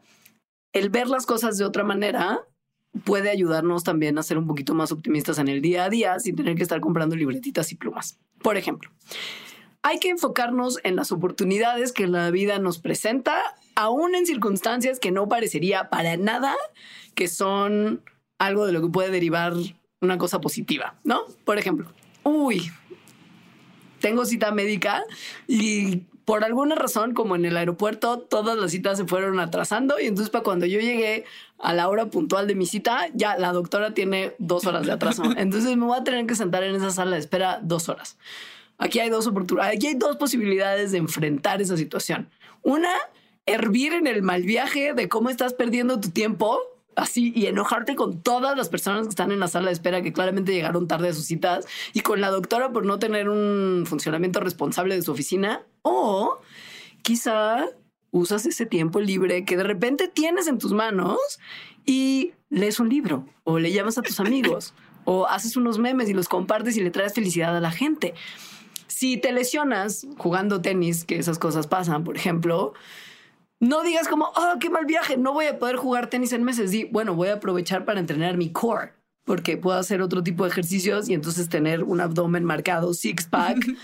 [0.73, 2.41] el ver las cosas de otra manera
[3.05, 6.37] puede ayudarnos también a ser un poquito más optimistas en el día a día sin
[6.37, 8.19] tener que estar comprando libretitas y plumas.
[8.43, 8.91] Por ejemplo,
[9.83, 13.41] hay que enfocarnos en las oportunidades que la vida nos presenta,
[13.75, 16.55] aún en circunstancias que no parecería para nada
[17.15, 18.03] que son
[18.39, 19.55] algo de lo que puede derivar
[20.01, 21.23] una cosa positiva, ¿no?
[21.45, 21.87] Por ejemplo,
[22.23, 22.71] uy,
[24.01, 25.05] tengo cita médica
[25.49, 30.07] y por alguna razón, como en el aeropuerto, todas las citas se fueron atrasando y
[30.07, 31.25] entonces para cuando yo llegué
[31.57, 35.23] a la hora puntual de mi cita, ya la doctora tiene dos horas de atraso.
[35.37, 38.19] Entonces me voy a tener que sentar en esa sala de espera dos horas.
[38.77, 42.29] Aquí hay dos oportunidades, aquí hay dos posibilidades de enfrentar esa situación.
[42.63, 42.93] Una,
[43.47, 46.59] hervir en el mal viaje de cómo estás perdiendo tu tiempo
[46.97, 50.13] así y enojarte con todas las personas que están en la sala de espera que
[50.13, 54.41] claramente llegaron tarde a sus citas y con la doctora por no tener un funcionamiento
[54.41, 56.41] responsable de su oficina o
[57.03, 57.67] quizá
[58.11, 61.19] usas ese tiempo libre que de repente tienes en tus manos
[61.85, 66.15] y lees un libro o le llamas a tus amigos o haces unos memes y
[66.15, 68.15] los compartes y le traes felicidad a la gente.
[68.89, 72.73] Si te lesionas jugando tenis, que esas cosas pasan, por ejemplo,
[73.59, 76.71] No digas como, oh, qué mal viaje, no voy a poder jugar tenis en meses.
[76.71, 78.93] Di, bueno, voy a aprovechar para entrenar mi core,
[79.25, 83.67] porque puedo hacer otro tipo de ejercicios y entonces tener un abdomen marcado, six pack.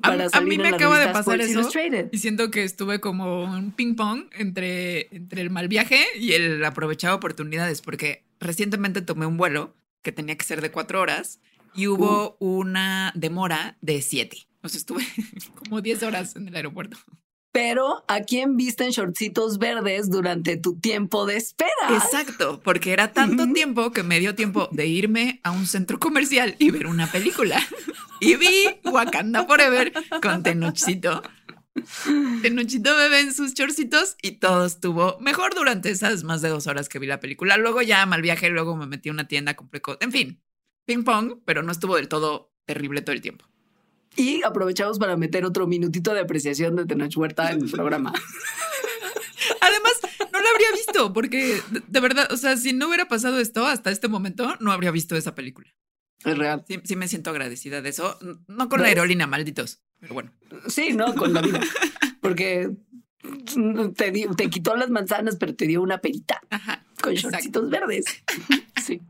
[0.00, 1.68] Para a, a, mí me acaba de pasar eso
[2.10, 6.64] y siento que estuve como un ping pong entre, entre el mal viaje y el
[6.64, 11.40] aprovechar oportunidades porque recientemente tomé un vuelo que tenía que ser de cuatro horas
[11.74, 12.58] y hubo uh.
[12.60, 14.48] una demora de siete.
[14.62, 15.04] O sea, estuve
[15.54, 16.96] como diez horas en el aeropuerto.
[17.52, 21.70] Pero ¿a quién viste en shortcitos verdes durante tu tiempo de espera?
[21.90, 26.54] Exacto, porque era tanto tiempo que me dio tiempo de irme a un centro comercial
[26.58, 27.60] y ver una película.
[28.22, 31.22] Y vi Wakanda Forever con Tenochito.
[32.42, 36.90] Tenochito bebé en sus chorcitos y todo estuvo mejor durante esas más de dos horas
[36.90, 37.56] que vi la película.
[37.56, 40.02] Luego ya mal viaje, luego me metí a una tienda, compré cosas.
[40.02, 40.42] En fin,
[40.84, 43.46] ping pong, pero no estuvo del todo terrible todo el tiempo.
[44.16, 48.12] Y aprovechamos para meter otro minutito de apreciación de Tenoch Huerta en el programa.
[49.60, 49.92] Además,
[50.32, 53.90] no lo habría visto, porque de, verdad, o sea, si no hubiera pasado esto hasta
[53.90, 55.68] este momento, no habría visto esa película.
[56.24, 56.64] Es real.
[56.84, 58.18] Sí, me siento agradecida de eso.
[58.46, 60.32] No con la aerolínea, malditos, pero bueno.
[60.68, 61.60] Sí, no, con la vida.
[62.20, 62.70] Porque
[63.96, 66.40] te, te quitó las manzanas, pero te dio una perita.
[66.50, 66.84] Ajá.
[67.00, 68.04] Con shortcitos verdes.
[68.84, 69.00] Sí.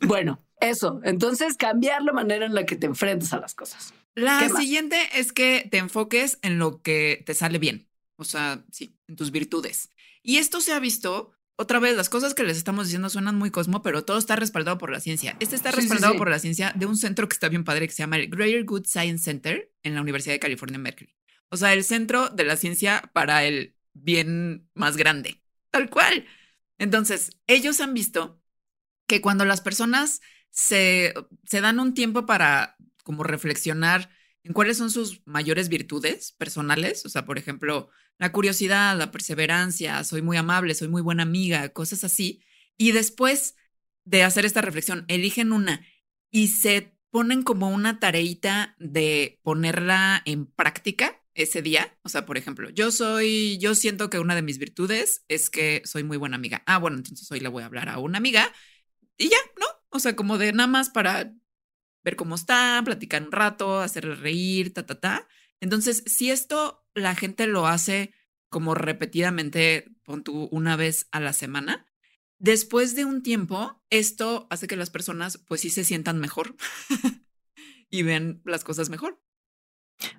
[0.06, 1.00] bueno, eso.
[1.04, 3.94] Entonces, cambiar la manera en la que te enfrentas a las cosas.
[4.14, 7.88] La siguiente es que te enfoques en lo que te sale bien.
[8.16, 9.90] O sea, sí, en tus virtudes.
[10.22, 13.50] Y esto se ha visto otra vez, las cosas que les estamos diciendo suenan muy
[13.50, 15.36] cosmo, pero todo está respaldado por la ciencia.
[15.40, 18.04] Este está respaldado por la ciencia de un centro que está bien padre que se
[18.04, 21.16] llama el Greater Good Science Center en la Universidad de California Berkeley.
[21.48, 25.42] O sea, el centro de la ciencia para el bien más grande.
[25.72, 26.26] Tal cual.
[26.78, 28.37] Entonces, ellos han visto
[29.08, 34.10] que cuando las personas se, se dan un tiempo para como reflexionar
[34.44, 40.04] en cuáles son sus mayores virtudes personales, o sea, por ejemplo, la curiosidad, la perseverancia,
[40.04, 42.42] soy muy amable, soy muy buena amiga, cosas así,
[42.76, 43.56] y después
[44.04, 45.84] de hacer esta reflexión, eligen una
[46.30, 51.96] y se ponen como una tareita de ponerla en práctica ese día.
[52.02, 55.82] O sea, por ejemplo, yo soy, yo siento que una de mis virtudes es que
[55.84, 56.62] soy muy buena amiga.
[56.66, 58.52] Ah, bueno, entonces hoy le voy a hablar a una amiga
[59.18, 59.66] y ya, ¿no?
[59.90, 61.34] O sea, como de nada más para
[62.04, 65.28] ver cómo está, platicar un rato, hacerle reír, ta, ta, ta.
[65.60, 68.14] Entonces, si esto la gente lo hace
[68.48, 71.86] como repetidamente, pon tú una vez a la semana,
[72.38, 76.56] después de un tiempo, esto hace que las personas pues sí se sientan mejor
[77.90, 79.20] y ven las cosas mejor.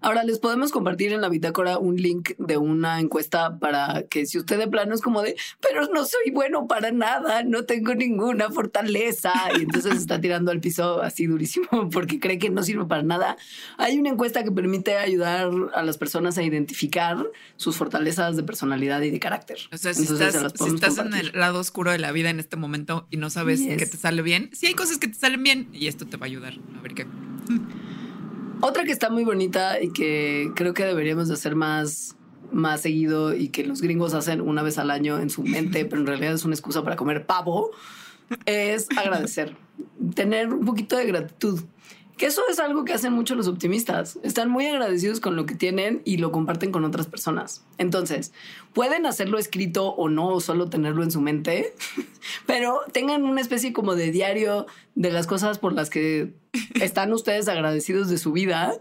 [0.01, 4.37] Ahora les podemos compartir en la bitácora un link de una encuesta para que si
[4.37, 8.49] usted de plano es como de, pero no soy bueno para nada, no tengo ninguna
[8.49, 13.03] fortaleza y entonces está tirando al piso así durísimo porque cree que no sirve para
[13.03, 13.37] nada.
[13.77, 19.01] Hay una encuesta que permite ayudar a las personas a identificar sus fortalezas de personalidad
[19.01, 19.57] y de carácter.
[19.71, 23.17] O sea, si estás, en el lado oscuro de la vida en este momento y
[23.17, 26.05] no sabes qué te sale bien, sí hay cosas que te salen bien y esto
[26.05, 27.05] te va a ayudar a ver qué.
[28.61, 32.17] Otra que está muy bonita y que creo que deberíamos de hacer más,
[32.51, 36.01] más seguido y que los gringos hacen una vez al año en su mente, pero
[36.01, 37.71] en realidad es una excusa para comer pavo,
[38.45, 39.55] es agradecer,
[40.13, 41.61] tener un poquito de gratitud.
[42.17, 44.19] Que eso es algo que hacen mucho los optimistas.
[44.23, 47.63] Están muy agradecidos con lo que tienen y lo comparten con otras personas.
[47.77, 48.33] Entonces,
[48.73, 51.73] pueden hacerlo escrito o no, solo tenerlo en su mente,
[52.45, 56.33] pero tengan una especie como de diario de las cosas por las que
[56.81, 58.73] están ustedes agradecidos de su vida.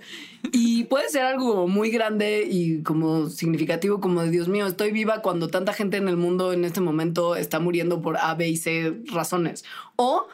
[0.53, 5.23] Y puede ser algo muy grande y como significativo, como de Dios mío, estoy viva
[5.23, 8.57] cuando tanta gente en el mundo en este momento está muriendo por A, B y
[8.57, 9.65] C razones.
[9.97, 10.27] O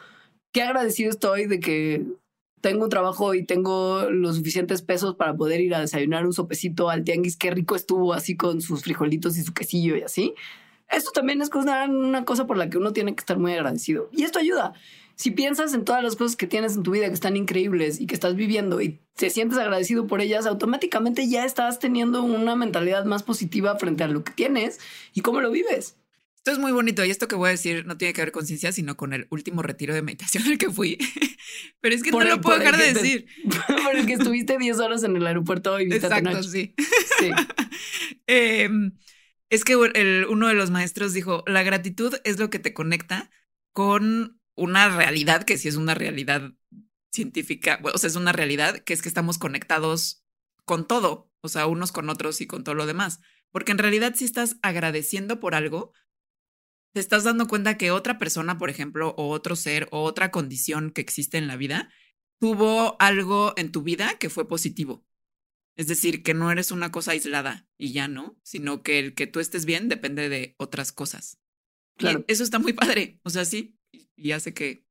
[0.51, 2.05] qué agradecido estoy de que
[2.61, 6.89] tengo un trabajo y tengo los suficientes pesos para poder ir a desayunar un sopecito
[6.89, 10.33] al tianguis, qué rico estuvo así con sus frijolitos y su quesillo y así.
[10.89, 14.09] Esto también es una cosa por la que uno tiene que estar muy agradecido.
[14.11, 14.73] Y esto ayuda.
[15.15, 18.07] Si piensas en todas las cosas que tienes en tu vida que están increíbles y
[18.07, 23.05] que estás viviendo y te sientes agradecido por ellas, automáticamente ya estás teniendo una mentalidad
[23.05, 24.79] más positiva frente a lo que tienes
[25.13, 25.95] y cómo lo vives.
[26.45, 28.45] Esto es muy bonito y esto que voy a decir no tiene que ver con
[28.45, 30.99] ciencia, sino con el último retiro de meditación al que fui.
[31.81, 33.25] Pero es que no lo puedo dejar de decir.
[33.83, 36.75] Por el que estuviste 10 horas en el aeropuerto y Exacto, sí.
[37.19, 37.31] sí.
[38.27, 38.91] Em,
[39.49, 43.31] es que uno de los maestros dijo, la gratitud es lo que te conecta
[43.71, 46.53] con una realidad que sí es una realidad
[47.11, 50.23] científica, o sea, es una realidad que es que estamos conectados
[50.65, 53.19] con todo, o sea, unos con otros y con todo lo demás.
[53.51, 55.93] Porque en realidad si estás agradeciendo por algo,
[56.93, 60.91] te estás dando cuenta que otra persona, por ejemplo, o otro ser o otra condición
[60.91, 61.89] que existe en la vida,
[62.39, 65.05] tuvo algo en tu vida que fue positivo.
[65.77, 69.27] Es decir, que no eres una cosa aislada y ya no, sino que el que
[69.27, 71.37] tú estés bien depende de otras cosas.
[71.97, 72.25] Claro.
[72.27, 73.19] eso está muy padre.
[73.23, 73.77] O sea, sí.
[74.15, 74.85] Y hace que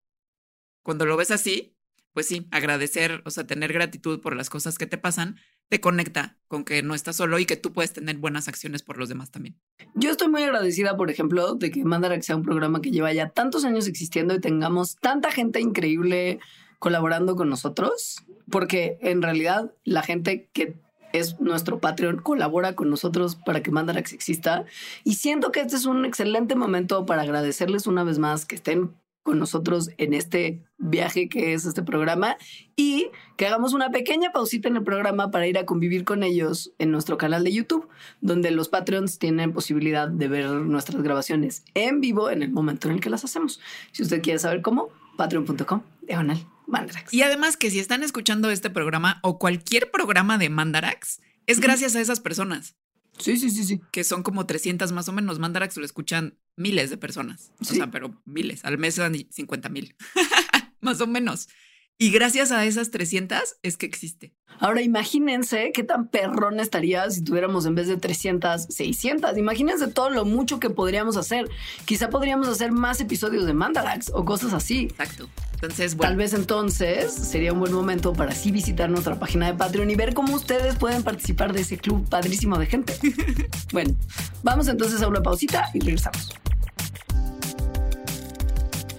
[0.82, 1.76] cuando lo ves así,
[2.12, 5.36] pues sí, agradecer, o sea, tener gratitud por las cosas que te pasan,
[5.68, 8.98] te conecta con que no estás solo y que tú puedes tener buenas acciones por
[8.98, 9.58] los demás también.
[9.94, 13.30] Yo estoy muy agradecida, por ejemplo, de que Mandarax sea un programa que lleva ya
[13.30, 16.38] tantos años existiendo y tengamos tanta gente increíble
[16.78, 20.76] colaborando con nosotros, porque en realidad la gente que
[21.14, 24.64] es nuestro Patreon, colabora con nosotros para que Mandarax exista.
[25.04, 28.90] Y siento que este es un excelente momento para agradecerles una vez más que estén
[29.22, 32.36] con nosotros en este viaje que es este programa
[32.76, 36.74] y que hagamos una pequeña pausita en el programa para ir a convivir con ellos
[36.78, 37.88] en nuestro canal de YouTube,
[38.20, 42.94] donde los Patreons tienen posibilidad de ver nuestras grabaciones en vivo en el momento en
[42.94, 43.60] el que las hacemos.
[43.92, 47.12] Si usted quiere saber cómo, patreon.com, diagonal Mandarax.
[47.12, 51.94] Y además que si están escuchando este programa o cualquier programa de Mandarax, es gracias
[51.96, 52.76] a esas personas.
[53.18, 53.80] Sí, sí, sí, sí.
[53.92, 55.38] Que son como 300 más o menos.
[55.38, 57.52] Mandarax lo escuchan miles de personas.
[57.60, 58.64] O sea, pero miles.
[58.64, 59.94] Al mes dan 50 mil.
[60.80, 61.48] más o menos.
[61.96, 64.34] Y gracias a esas 300 es que existe.
[64.58, 69.38] Ahora imagínense qué tan perrón estaría si tuviéramos en vez de 300, 600.
[69.38, 71.48] Imagínense todo lo mucho que podríamos hacer.
[71.84, 74.84] Quizá podríamos hacer más episodios de Mandarax o cosas así.
[74.90, 75.28] Exacto.
[75.54, 79.88] Entonces, Tal vez entonces sería un buen momento para así visitar nuestra página de Patreon
[79.88, 82.94] y ver cómo ustedes pueden participar de ese club padrísimo de gente.
[83.72, 83.94] bueno,
[84.42, 86.34] vamos entonces a una pausita y regresamos.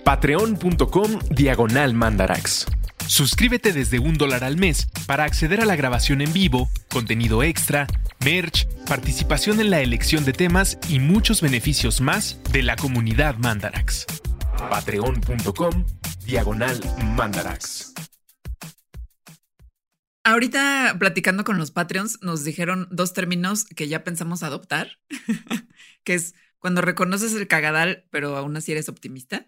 [0.06, 2.66] Patreon.com Diagonal Mandarax.
[3.08, 7.88] Suscríbete desde un dólar al mes para acceder a la grabación en vivo, contenido extra,
[8.24, 14.08] merch, participación en la elección de temas y muchos beneficios más de la comunidad Mandarax.
[14.70, 15.86] Patreon.com
[16.26, 16.80] Diagonal
[17.16, 17.94] Mandarax.
[20.24, 24.98] Ahorita platicando con los Patreons nos dijeron dos términos que ya pensamos adoptar,
[26.04, 29.48] que es cuando reconoces el cagadal pero aún así eres optimista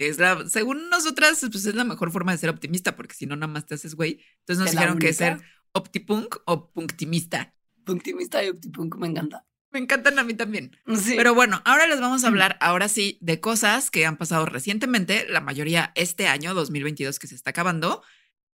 [0.00, 3.26] que es la, según nosotras, pues es la mejor forma de ser optimista, porque si
[3.26, 4.24] no, nada más te haces güey.
[4.38, 7.52] Entonces nos dijeron que ser optipunk o punctimista.
[7.84, 9.44] Punctimista y optipunk me encanta.
[9.70, 10.74] Me encantan a mí también.
[11.04, 15.26] Pero bueno, ahora les vamos a hablar, ahora sí, de cosas que han pasado recientemente,
[15.28, 18.02] la mayoría este año, 2022, que se está acabando,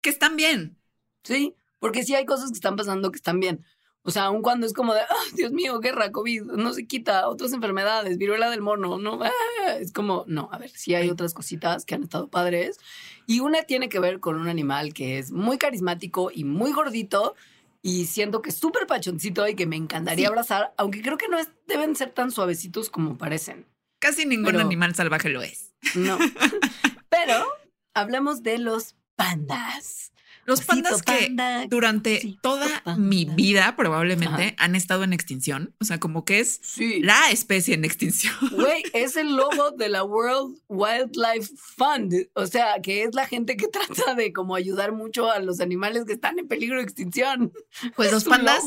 [0.00, 0.80] que están bien.
[1.22, 3.64] Sí, porque sí hay cosas que están pasando que están bien.
[4.06, 7.28] O sea, aun cuando es como de, oh, Dios mío, guerra, COVID, no se quita,
[7.28, 9.32] otras enfermedades, viruela del mono, no, ah",
[9.80, 12.78] es como, no, a ver, sí hay otras cositas que han estado padres.
[13.26, 17.34] Y una tiene que ver con un animal que es muy carismático y muy gordito
[17.82, 21.36] y siento que es súper pachoncito y que me encantaría abrazar, aunque creo que no
[21.36, 23.66] es, deben ser tan suavecitos como parecen.
[23.98, 25.74] Casi ningún animal salvaje lo es.
[25.96, 26.16] No.
[27.08, 27.44] Pero
[27.92, 30.12] hablemos de los pandas.
[30.46, 31.34] Los pandas que
[31.68, 35.74] durante toda mi vida probablemente han estado en extinción.
[35.80, 36.60] O sea, como que es
[37.00, 38.34] la especie en extinción.
[38.56, 42.28] Güey, es el logo de la World Wildlife Fund.
[42.34, 46.04] O sea, que es la gente que trata de como ayudar mucho a los animales
[46.04, 47.52] que están en peligro de extinción.
[47.96, 48.62] Pues los pandas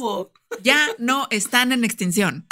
[0.61, 2.45] ya no están en extinción.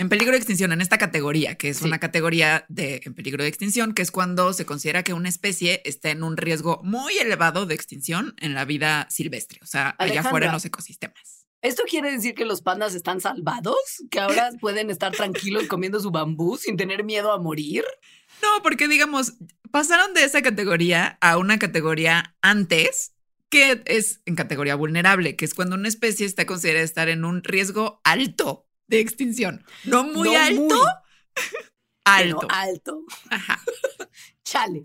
[0.00, 3.48] En peligro de extinción, en esta categoría, que es una categoría de en peligro de
[3.48, 7.66] extinción, que es cuando se considera que una especie está en un riesgo muy elevado
[7.66, 11.48] de extinción en la vida silvestre, o sea, allá afuera en los ecosistemas.
[11.62, 13.74] ¿Esto quiere decir que los pandas están salvados?
[14.08, 17.84] ¿Que ahora pueden estar tranquilos comiendo su bambú sin tener miedo a morir?
[18.40, 19.34] No, porque digamos,
[19.72, 23.14] pasaron de esa categoría a una categoría antes
[23.50, 27.42] que es en categoría vulnerable, que es cuando una especie está considerada estar en un
[27.42, 29.64] riesgo alto de extinción.
[29.84, 30.74] No muy alto.
[32.04, 32.48] alto.
[32.50, 33.04] alto.
[33.30, 33.60] Ajá.
[34.44, 34.82] Chale.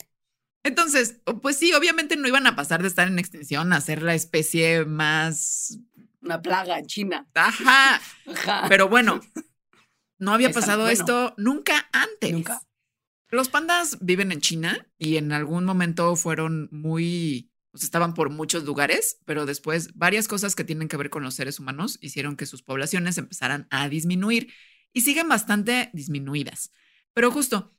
[0.64, 4.16] Entonces, pues sí, obviamente no iban a pasar de estar en extinción a ser la
[4.16, 5.78] especie más.
[6.22, 7.28] Una plaga en China.
[7.34, 8.00] Ajá.
[8.28, 8.66] Ajá.
[8.70, 9.20] Pero bueno,
[10.20, 12.32] no había pasado esto nunca antes.
[12.32, 12.62] Nunca.
[13.30, 19.18] Los pandas viven en China y en algún momento fueron muy estaban por muchos lugares,
[19.26, 22.62] pero después varias cosas que tienen que ver con los seres humanos hicieron que sus
[22.62, 24.54] poblaciones empezaran a disminuir
[24.94, 26.72] y siguen bastante disminuidas.
[27.14, 27.76] Pero justo,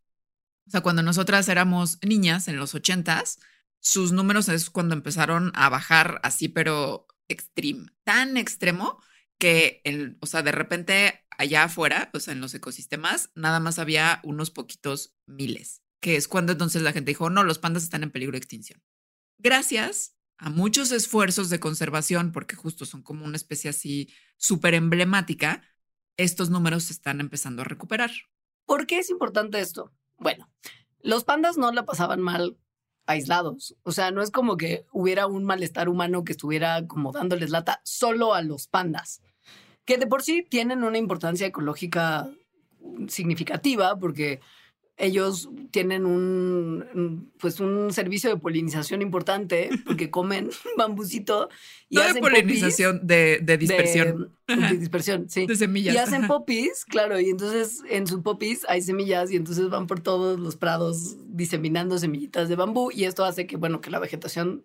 [0.66, 3.38] o sea, cuando nosotras éramos niñas en los ochentas,
[3.78, 9.00] sus números es cuando empezaron a bajar así, pero extreme, tan extremo
[9.38, 13.78] que, el, o sea, de repente allá afuera, o sea, en los ecosistemas, nada más
[13.78, 18.02] había unos poquitos miles, que es cuando entonces la gente dijo, no, los pandas están
[18.02, 18.82] en peligro de extinción
[19.38, 25.62] gracias a muchos esfuerzos de conservación, porque justo son como una especie así súper emblemática,
[26.16, 28.10] estos números se están empezando a recuperar.
[28.66, 29.92] ¿Por qué es importante esto?
[30.18, 30.50] Bueno,
[31.00, 32.56] los pandas no la pasaban mal
[33.06, 33.76] aislados.
[33.82, 37.80] O sea, no es como que hubiera un malestar humano que estuviera como dándoles lata
[37.84, 39.22] solo a los pandas,
[39.84, 42.30] que de por sí tienen una importancia ecológica
[43.08, 44.40] significativa porque
[44.96, 51.48] ellos tienen un, pues un servicio de polinización importante porque comen bambusito
[51.88, 54.32] y no hacen de polinización, de, de, dispersión.
[54.46, 55.46] De, de, dispersión, sí.
[55.46, 55.94] De semillas.
[55.94, 60.00] Y hacen popis, claro, y entonces en sus popis hay semillas y entonces van por
[60.00, 64.64] todos los prados diseminando semillitas de bambú y esto hace que, bueno, que la vegetación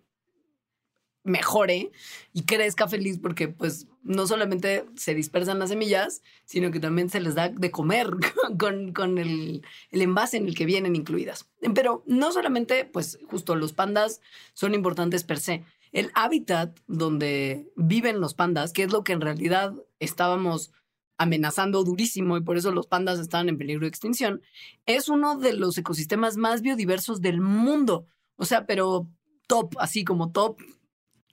[1.22, 1.90] mejore
[2.32, 7.20] y crezca feliz porque pues no solamente se dispersan las semillas, sino que también se
[7.20, 8.10] les da de comer
[8.58, 11.48] con, con el, el, envase en el que vienen incluidas.
[11.74, 14.20] Pero no solamente, pues justo los pandas
[14.54, 15.64] son importantes per se.
[15.92, 20.72] El hábitat donde viven los pandas, que es lo que en realidad estábamos
[21.18, 24.40] amenazando durísimo y por eso los pandas están en peligro de extinción,
[24.86, 28.06] es uno de los ecosistemas más biodiversos del mundo.
[28.36, 29.06] O sea, pero
[29.46, 30.58] top, así como top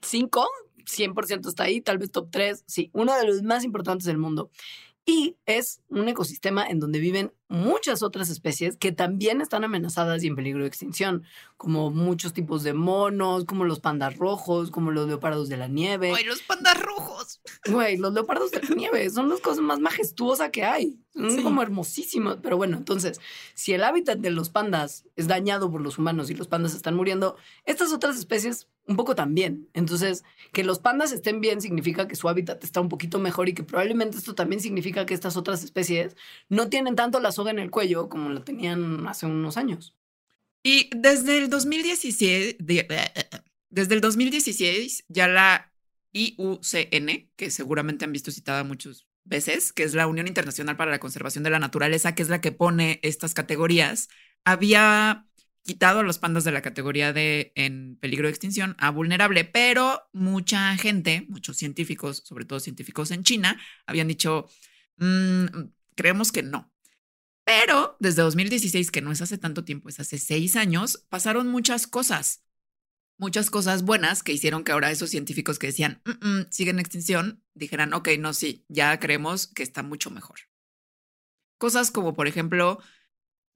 [0.02, 0.48] 5,
[0.86, 4.50] 100% está ahí, tal vez top 3, sí, uno de los más importantes del mundo.
[5.10, 10.28] Y es un ecosistema en donde viven muchas otras especies que también están amenazadas y
[10.28, 11.24] en peligro de extinción,
[11.56, 16.12] como muchos tipos de monos, como los pandas rojos, como los leopardos de la nieve.
[16.14, 17.39] ¡Ay, los pandas rojos!
[17.72, 21.00] Güey, los leopardos de la nieve son las cosas más majestuosas que hay.
[21.14, 21.41] Son sí.
[21.41, 22.39] como hermosísimos.
[22.43, 23.22] Pero bueno, entonces,
[23.54, 26.95] si el hábitat de los pandas es dañado por los humanos y los pandas están
[26.95, 29.69] muriendo, estas otras especies un poco también.
[29.73, 30.23] Entonces,
[30.53, 33.63] que los pandas estén bien significa que su hábitat está un poquito mejor y que
[33.63, 36.15] probablemente esto también significa que estas otras especies
[36.49, 39.93] no tienen tanto la soga en el cuello como lo tenían hace unos años.
[40.63, 45.71] Y desde el 2016, desde el 2016 ya la
[46.13, 50.99] IUCN, que seguramente han visto citada muchas veces, que es la Unión Internacional para la
[50.99, 54.07] Conservación de la Naturaleza, que es la que pone estas categorías,
[54.45, 55.26] había
[55.68, 60.09] quitado a los pandas de la categoría de en peligro de extinción a vulnerable, pero
[60.13, 64.47] mucha gente, muchos científicos, sobre todo científicos en China, habían dicho,
[64.95, 65.45] mmm,
[65.93, 66.74] creemos que no.
[67.43, 71.86] Pero desde 2016, que no es hace tanto tiempo, es hace seis años, pasaron muchas
[71.86, 72.45] cosas,
[73.18, 76.80] muchas cosas buenas que hicieron que ahora esos científicos que decían, mm -mm, siguen en
[76.80, 80.39] extinción, dijeran, ok, no, sí, ya creemos que está mucho mejor.
[81.57, 82.80] Cosas como, por ejemplo,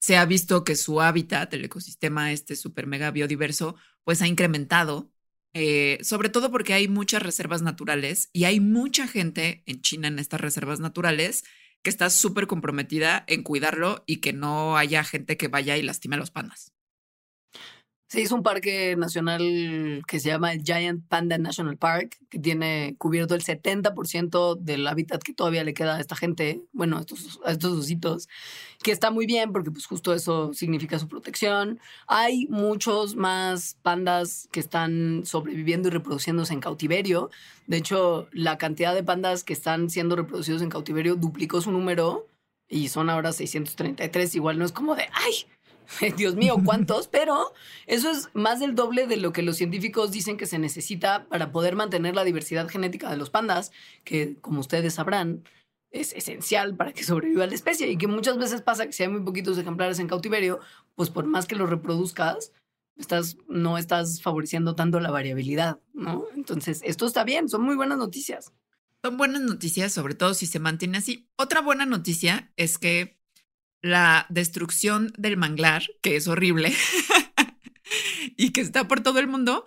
[0.01, 5.11] se ha visto que su hábitat, el ecosistema este super mega biodiverso, pues ha incrementado,
[5.53, 10.19] eh, sobre todo porque hay muchas reservas naturales y hay mucha gente en China en
[10.19, 11.43] estas reservas naturales
[11.83, 16.15] que está súper comprometida en cuidarlo y que no haya gente que vaya y lastime
[16.15, 16.73] a los pandas.
[18.11, 22.93] Se hizo un parque nacional que se llama el Giant Panda National Park, que tiene
[22.97, 27.39] cubierto el 70% del hábitat que todavía le queda a esta gente, bueno, a estos,
[27.45, 28.27] a estos ositos,
[28.83, 31.79] que está muy bien porque pues justo eso significa su protección.
[32.05, 37.29] Hay muchos más pandas que están sobreviviendo y reproduciéndose en cautiverio.
[37.67, 42.27] De hecho, la cantidad de pandas que están siendo reproducidos en cautiverio duplicó su número
[42.67, 44.35] y son ahora 633.
[44.35, 45.45] Igual no es como de, ay,
[46.17, 47.07] Dios mío, ¿cuántos?
[47.07, 47.53] Pero
[47.87, 51.51] eso es más del doble de lo que los científicos dicen que se necesita para
[51.51, 53.71] poder mantener la diversidad genética de los pandas,
[54.03, 55.43] que como ustedes sabrán,
[55.91, 59.09] es esencial para que sobreviva la especie y que muchas veces pasa que si hay
[59.09, 60.59] muy poquitos ejemplares en cautiverio,
[60.95, 62.53] pues por más que los reproduzcas,
[62.95, 66.25] estás, no estás favoreciendo tanto la variabilidad, ¿no?
[66.35, 68.53] Entonces, esto está bien, son muy buenas noticias.
[69.03, 71.27] Son buenas noticias, sobre todo si se mantiene así.
[71.35, 73.19] Otra buena noticia es que
[73.81, 76.73] la destrucción del manglar, que es horrible
[78.37, 79.65] y que está por todo el mundo,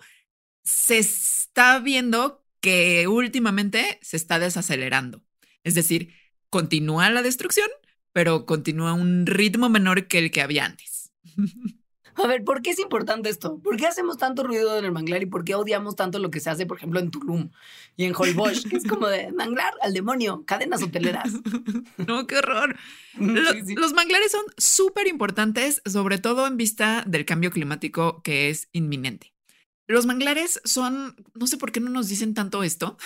[0.63, 5.23] se está viendo que últimamente se está desacelerando.
[5.63, 6.13] Es decir,
[6.49, 7.69] continúa la destrucción,
[8.11, 11.11] pero continúa un ritmo menor que el que había antes.
[12.15, 13.59] A ver, ¿por qué es importante esto?
[13.59, 16.39] ¿Por qué hacemos tanto ruido en el manglar y por qué odiamos tanto lo que
[16.39, 17.49] se hace, por ejemplo, en Tulum
[17.97, 21.33] y en Holbox, que es como de manglar al demonio, cadenas hoteleras?
[22.07, 22.77] No, qué horror.
[23.17, 23.75] Los, sí, sí.
[23.75, 29.33] los manglares son súper importantes, sobre todo en vista del cambio climático que es inminente.
[29.87, 32.97] Los manglares son, no sé por qué no nos dicen tanto esto,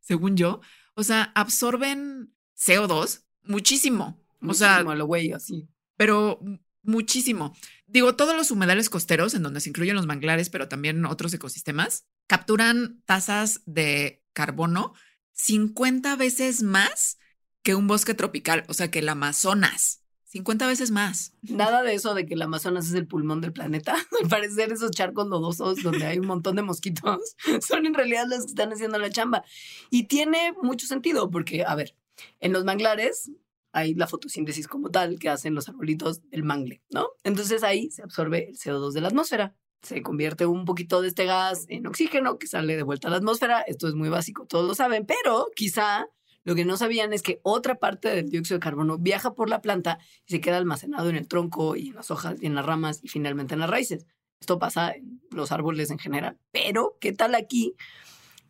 [0.00, 0.60] según yo,
[0.94, 4.20] o sea, absorben CO2 muchísimo.
[4.40, 5.68] muchísimo o sea, lo güey, así.
[5.96, 6.40] Pero
[6.82, 7.54] muchísimo.
[7.86, 12.06] Digo, todos los humedales costeros, en donde se incluyen los manglares, pero también otros ecosistemas,
[12.26, 14.94] capturan tasas de carbono
[15.34, 17.18] 50 veces más
[17.62, 20.00] que un bosque tropical, o sea, que el Amazonas.
[20.26, 21.34] 50 veces más.
[21.42, 23.94] Nada de eso de que el Amazonas es el pulmón del planeta.
[24.22, 27.36] Al parecer esos charcos lodosos donde hay un montón de mosquitos
[27.68, 29.44] son en realidad los que están haciendo la chamba.
[29.90, 31.94] Y tiene mucho sentido porque, a ver,
[32.40, 33.30] en los manglares
[33.72, 37.08] hay la fotosíntesis como tal que hacen los arbolitos del mangle, ¿no?
[37.24, 39.56] Entonces ahí se absorbe el CO2 de la atmósfera.
[39.82, 43.16] se convierte un poquito de este gas en oxígeno que sale de vuelta a la
[43.16, 43.62] atmósfera.
[43.62, 46.06] Esto es muy básico, todos lo saben, pero quizá
[46.44, 49.60] lo que no sabían es que otra parte del dióxido de carbono viaja por la
[49.60, 52.66] planta y se queda almacenado en el tronco y en las hojas y en las
[52.66, 54.06] ramas y finalmente en las raíces.
[54.40, 56.38] Esto pasa en los árboles en general.
[56.50, 57.74] Pero, ¿qué tal aquí?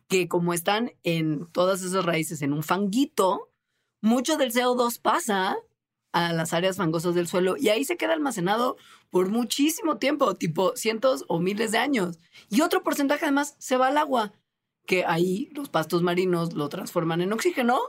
[0.07, 3.52] Que como están en todas esas raíces en un fanguito,
[4.03, 5.55] mucho del CO2 pasa
[6.11, 8.75] a las áreas fangosas del suelo y ahí se queda almacenado
[9.09, 12.19] por muchísimo tiempo, tipo cientos o miles de años.
[12.49, 14.33] Y otro porcentaje además se va al agua
[14.85, 17.79] que ahí los pastos marinos lo transforman en oxígeno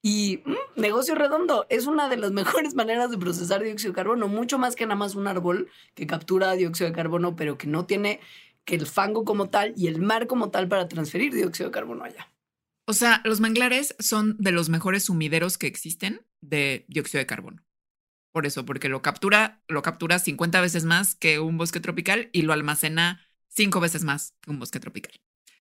[0.00, 1.66] y mm, negocio redondo.
[1.68, 4.96] Es una de las mejores maneras de procesar dióxido de carbono, mucho más que nada
[4.96, 8.20] más un árbol que captura dióxido de carbono, pero que no tiene
[8.64, 12.04] que el fango como tal y el mar como tal para transferir dióxido de carbono
[12.04, 12.32] allá.
[12.88, 17.62] O sea, los manglares son de los mejores sumideros que existen de dióxido de carbono.
[18.32, 22.42] Por eso, porque lo captura, lo captura 50 veces más que un bosque tropical y
[22.42, 25.12] lo almacena 5 veces más que un bosque tropical.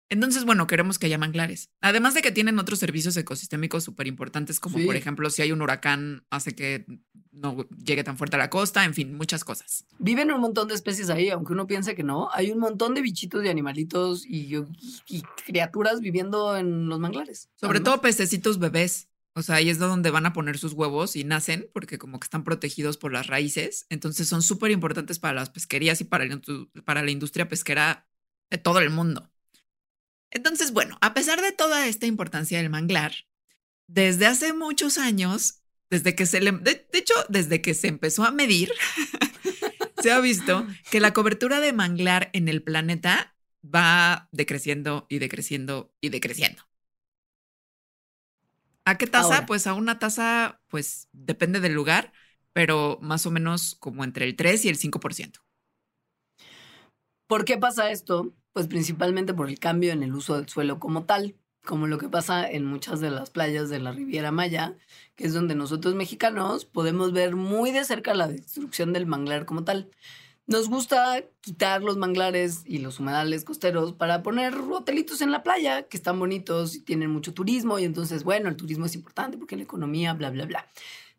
[0.10, 1.70] Entonces, bueno, queremos que haya manglares.
[1.82, 5.62] Además de que tienen otros servicios ecosistémicos súper importantes, como por ejemplo, si hay un
[5.62, 6.86] huracán, hace que
[7.32, 9.86] no llegue tan fuerte a la costa, en fin, muchas cosas.
[10.00, 12.30] Viven un montón de especies ahí, aunque uno piense que no.
[12.34, 14.54] Hay un montón de bichitos y animalitos y,
[15.46, 17.50] criaturas viviendo en los manglares.
[17.56, 19.10] Sobre todo pececitos bebés.
[19.34, 22.26] O sea, ahí es donde van a poner sus huevos y nacen, porque como que
[22.26, 23.86] están protegidos por las raíces.
[23.90, 26.26] Entonces son súper importantes para las pesquerías y para,
[26.86, 28.08] para la industria pesquera
[28.50, 29.30] de todo el mundo.
[30.32, 33.14] Entonces, bueno, a pesar de toda esta importancia del manglar,
[33.88, 38.32] desde hace muchos años, desde que se le, de, hecho, desde que se empezó a
[38.32, 38.72] medir,
[40.02, 45.94] se ha visto que la cobertura de manglar en el planeta va decreciendo y decreciendo
[46.02, 46.64] y decreciendo.
[48.86, 49.46] ¿A qué tasa?
[49.46, 52.14] Pues a una tasa, pues depende del lugar,
[52.54, 55.40] pero más o menos como entre el 3 y el 5%.
[57.28, 58.34] ¿Por qué pasa esto?
[58.58, 62.10] Pues principalmente por el cambio en el uso del suelo como tal, como lo que
[62.10, 64.76] pasa en muchas de las playas de la Riviera Maya,
[65.16, 69.64] que es donde nosotros mexicanos podemos ver muy de cerca la destrucción del manglar como
[69.64, 69.92] tal.
[70.48, 75.84] Nos gusta quitar los manglares y los humedales costeros para poner hotelitos en la playa
[75.84, 79.56] que están bonitos y tienen mucho turismo y entonces, bueno, el turismo es importante porque
[79.56, 80.68] la economía, bla, bla, bla.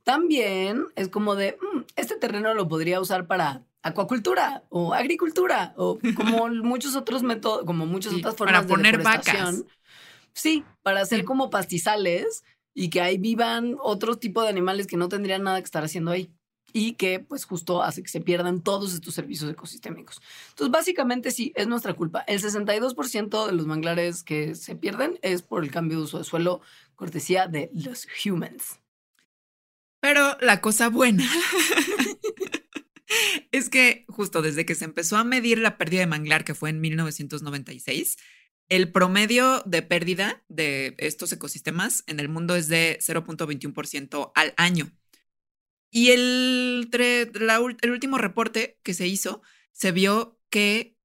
[0.09, 5.99] También es como de, mm, este terreno lo podría usar para acuacultura o agricultura o
[6.17, 9.65] como muchos otros métodos, como muchas otras formas para poner vacas.
[10.33, 12.43] Sí, para hacer como pastizales
[12.73, 16.11] y que ahí vivan otro tipo de animales que no tendrían nada que estar haciendo
[16.11, 16.33] ahí
[16.73, 20.23] y que pues justo hace que se pierdan todos estos servicios ecosistémicos.
[20.49, 22.21] Entonces, básicamente sí, es nuestra culpa.
[22.21, 26.25] El 62% de los manglares que se pierden es por el cambio de uso de
[26.25, 26.63] suelo,
[26.97, 28.78] cortesía de los humans.
[30.01, 31.29] Pero la cosa buena
[33.53, 36.71] es que justo desde que se empezó a medir la pérdida de manglar, que fue
[36.71, 38.17] en 1996,
[38.69, 44.93] el promedio de pérdida de estos ecosistemas en el mundo es de 0.21% al año.
[45.91, 49.43] Y el, el último reporte que se hizo,
[49.73, 50.97] se vio que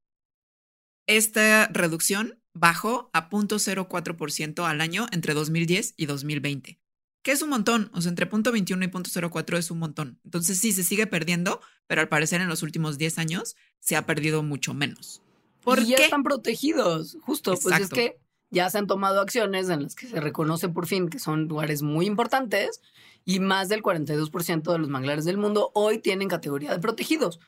[1.07, 6.82] esta reducción bajó a 0.04% al año entre 2010 y 2020
[7.23, 10.19] que es un montón, o sea, entre punto 21 y punto 04 es un montón.
[10.25, 14.05] Entonces sí, se sigue perdiendo, pero al parecer en los últimos 10 años se ha
[14.05, 15.21] perdido mucho menos.
[15.63, 18.19] ¿Por y ya están protegidos, justo, pues es que
[18.51, 21.81] ya se han tomado acciones en las que se reconoce por fin que son lugares
[21.81, 22.81] muy importantes
[23.25, 27.39] y más del 42% de los manglares del mundo hoy tienen categoría de protegidos.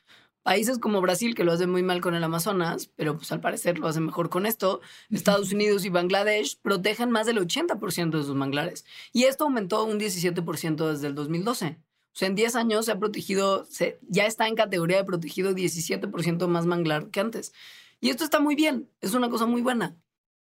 [0.46, 3.80] Países como Brasil, que lo hacen muy mal con el Amazonas, pero pues al parecer
[3.80, 4.80] lo hacen mejor con esto,
[5.10, 8.86] Estados Unidos y Bangladesh protegen más del 80% de sus manglares.
[9.12, 11.80] Y esto aumentó un 17% desde el 2012.
[11.80, 15.52] O sea, en 10 años se ha protegido, se, ya está en categoría de protegido
[15.52, 17.52] 17% más manglar que antes.
[18.00, 19.98] Y esto está muy bien, es una cosa muy buena.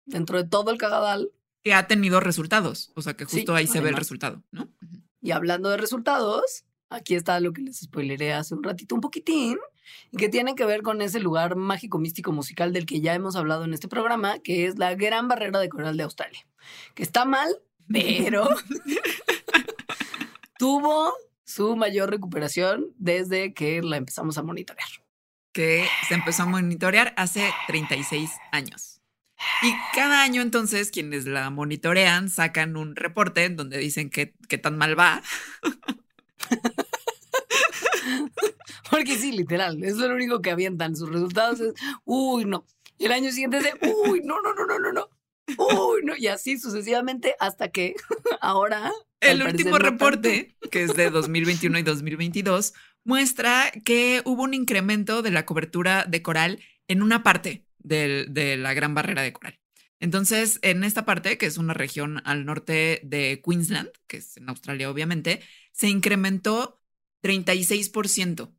[0.05, 1.29] Dentro de todo el cagadal.
[1.61, 4.69] Que ha tenido resultados, o sea que justo ahí se ve el resultado, ¿no?
[5.21, 9.57] Y hablando de resultados, aquí está lo que les spoileré hace un ratito un poquitín
[10.11, 13.35] y que tiene que ver con ese lugar mágico, místico, musical del que ya hemos
[13.35, 16.45] hablado en este programa, que es la Gran Barrera de Coral de Australia,
[16.95, 17.49] que está mal,
[17.91, 18.47] pero
[20.57, 21.13] tuvo
[21.43, 24.87] su mayor recuperación desde que la empezamos a monitorear.
[25.51, 29.01] Que se empezó a monitorear hace 36 años.
[29.63, 34.77] Y cada año entonces quienes la monitorean sacan un reporte donde dicen que, que tan
[34.77, 35.23] mal va.
[38.89, 40.95] Porque sí, literal, es lo único que avientan.
[40.95, 41.73] Sus resultados es,
[42.05, 42.65] uy, no.
[42.97, 43.73] Y el año siguiente es de,
[44.05, 45.09] uy, no, no, no, no, no, no.
[45.57, 46.15] Uy, no.
[46.17, 47.95] Y así sucesivamente hasta que
[48.41, 48.91] ahora.
[49.21, 52.73] El último reporte, que es de 2021 y 2022,
[53.03, 58.73] muestra que hubo un incremento de la cobertura de coral en una parte de la
[58.73, 59.59] gran barrera de coral.
[59.99, 64.47] Entonces, en esta parte, que es una región al norte de Queensland, que es en
[64.47, 65.41] Australia obviamente,
[65.73, 66.81] se incrementó
[67.21, 68.53] 36%,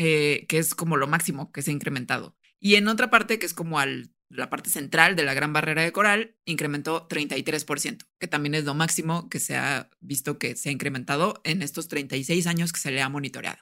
[0.00, 2.36] eh, que es como lo máximo que se ha incrementado.
[2.60, 5.82] Y en otra parte, que es como al, la parte central de la gran barrera
[5.82, 10.68] de coral, incrementó 33%, que también es lo máximo que se ha visto que se
[10.68, 13.58] ha incrementado en estos 36 años que se le ha monitoreado.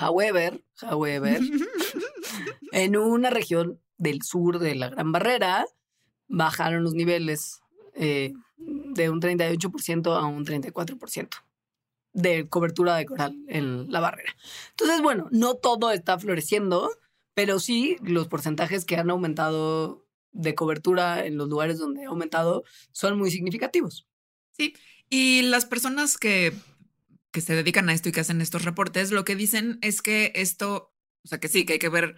[0.00, 1.40] However, however,
[2.72, 5.64] en una región del sur de la Gran Barrera
[6.26, 7.60] bajaron los niveles
[7.94, 11.28] eh, de un 38% a un 34%
[12.12, 14.36] de cobertura de coral en la barrera.
[14.70, 16.90] Entonces, bueno, no todo está floreciendo,
[17.34, 22.64] pero sí los porcentajes que han aumentado de cobertura en los lugares donde ha aumentado
[22.90, 24.06] son muy significativos.
[24.52, 24.74] Sí,
[25.08, 26.52] y las personas que,
[27.30, 30.32] que se dedican a esto y que hacen estos reportes, lo que dicen es que
[30.34, 30.94] esto,
[31.24, 32.16] o sea, que sí, que hay que ver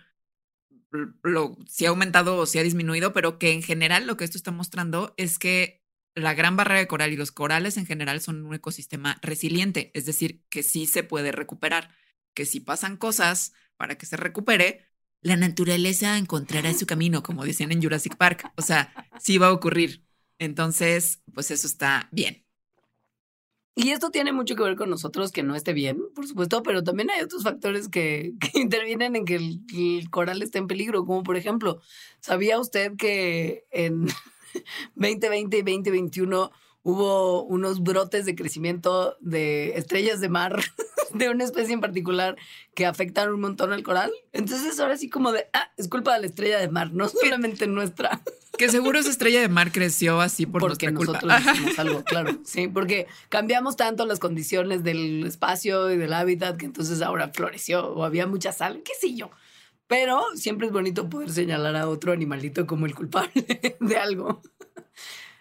[1.22, 4.38] lo, si ha aumentado o si ha disminuido, pero que en general lo que esto
[4.38, 5.83] está mostrando es que
[6.14, 10.06] la gran barrera de coral y los corales en general son un ecosistema resiliente, es
[10.06, 11.90] decir, que sí se puede recuperar,
[12.34, 14.88] que si pasan cosas para que se recupere,
[15.20, 19.52] la naturaleza encontrará su camino, como decían en Jurassic Park, o sea, sí va a
[19.52, 20.04] ocurrir.
[20.38, 22.44] Entonces, pues eso está bien.
[23.76, 26.84] Y esto tiene mucho que ver con nosotros que no esté bien, por supuesto, pero
[26.84, 31.36] también hay otros factores que, intervienen en que el, coral esté en peligro, como por
[31.36, 31.80] ejemplo,
[32.20, 34.06] ¿sabía usted que en
[34.94, 36.50] 2020 y 2021
[36.84, 40.62] hubo unos brotes de crecimiento de estrellas de mar
[41.14, 42.36] de una especie en particular
[42.74, 44.12] que afectan un montón al coral.
[44.32, 47.66] Entonces ahora sí como de, ah, es culpa de la estrella de mar, no solamente
[47.66, 48.20] nuestra.
[48.56, 52.38] Que seguro esa estrella de mar creció así por porque nosotros hicimos algo, claro.
[52.44, 57.88] Sí, porque cambiamos tanto las condiciones del espacio y del hábitat que entonces ahora floreció
[57.88, 59.32] o había mucha sal, qué sé yo.
[59.86, 63.32] Pero siempre es bonito poder señalar a otro animalito como el culpable
[63.80, 64.42] de algo.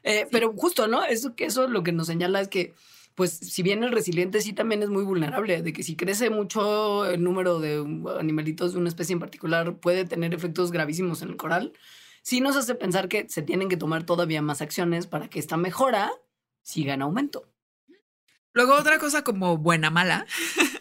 [0.05, 1.05] Eh, pero justo, ¿no?
[1.05, 2.73] Eso, eso lo que nos señala es que
[3.15, 7.05] pues si bien el resiliente sí también es muy vulnerable, de que si crece mucho
[7.05, 7.77] el número de
[8.19, 11.73] animalitos de una especie en particular puede tener efectos gravísimos en el coral,
[12.21, 15.57] sí nos hace pensar que se tienen que tomar todavía más acciones para que esta
[15.57, 16.11] mejora
[16.63, 17.47] siga en aumento.
[18.53, 20.25] Luego otra cosa como buena mala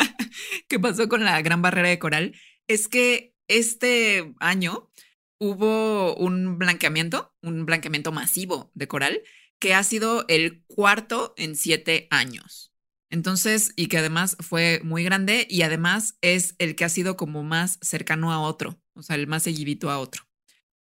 [0.68, 2.34] que pasó con la gran barrera de coral
[2.66, 4.90] es que este año
[5.38, 9.22] hubo un blanqueamiento, un blanqueamiento masivo de coral
[9.58, 12.72] que ha sido el cuarto en siete años.
[13.10, 17.42] Entonces, y que además fue muy grande y además es el que ha sido como
[17.42, 20.22] más cercano a otro, o sea, el más seguidito a otro.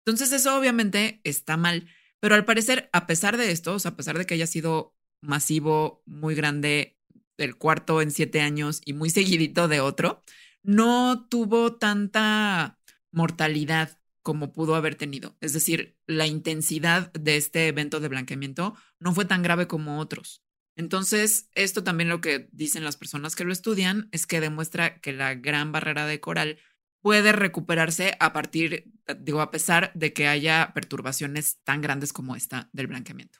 [0.06, 1.88] Entonces, eso obviamente está mal,
[2.20, 4.94] pero al parecer, a pesar de esto, o sea, a pesar de que haya sido
[5.22, 6.98] masivo, muy grande,
[7.38, 10.24] el cuarto en siete años y muy seguidito de otro,
[10.68, 12.78] no tuvo tanta
[13.12, 15.38] mortalidad como pudo haber tenido.
[15.40, 20.44] Es decir, la intensidad de este evento de blanqueamiento no fue tan grave como otros.
[20.76, 25.14] Entonces, esto también lo que dicen las personas que lo estudian es que demuestra que
[25.14, 26.60] la gran barrera de coral
[27.02, 32.70] puede recuperarse a partir, digo, a pesar de que haya perturbaciones tan grandes como esta
[32.74, 33.40] del blanqueamiento.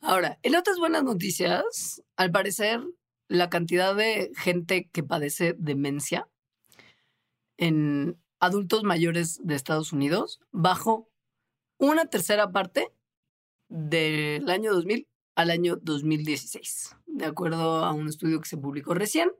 [0.00, 2.80] Ahora, en otras buenas noticias, al parecer,
[3.28, 6.28] la cantidad de gente que padece demencia
[7.56, 11.08] en adultos mayores de Estados Unidos bajó
[11.78, 12.92] una tercera parte
[13.68, 19.30] del año 2000 al año 2016, de acuerdo a un estudio que se publicó recién.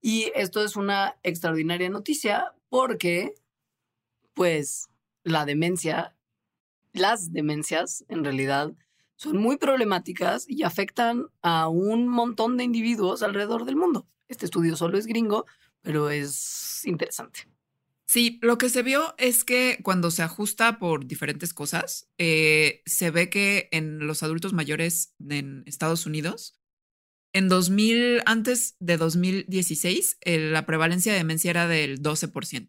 [0.00, 3.34] Y esto es una extraordinaria noticia porque,
[4.34, 4.88] pues,
[5.22, 6.16] la demencia,
[6.92, 8.72] las demencias en realidad
[9.18, 14.06] son muy problemáticas y afectan a un montón de individuos alrededor del mundo.
[14.28, 15.44] Este estudio solo es gringo,
[15.82, 17.48] pero es interesante.
[18.06, 23.10] Sí, lo que se vio es que cuando se ajusta por diferentes cosas, eh, se
[23.10, 26.56] ve que en los adultos mayores en Estados Unidos,
[27.32, 32.68] en 2000, antes de 2016, la prevalencia de demencia era del 12%.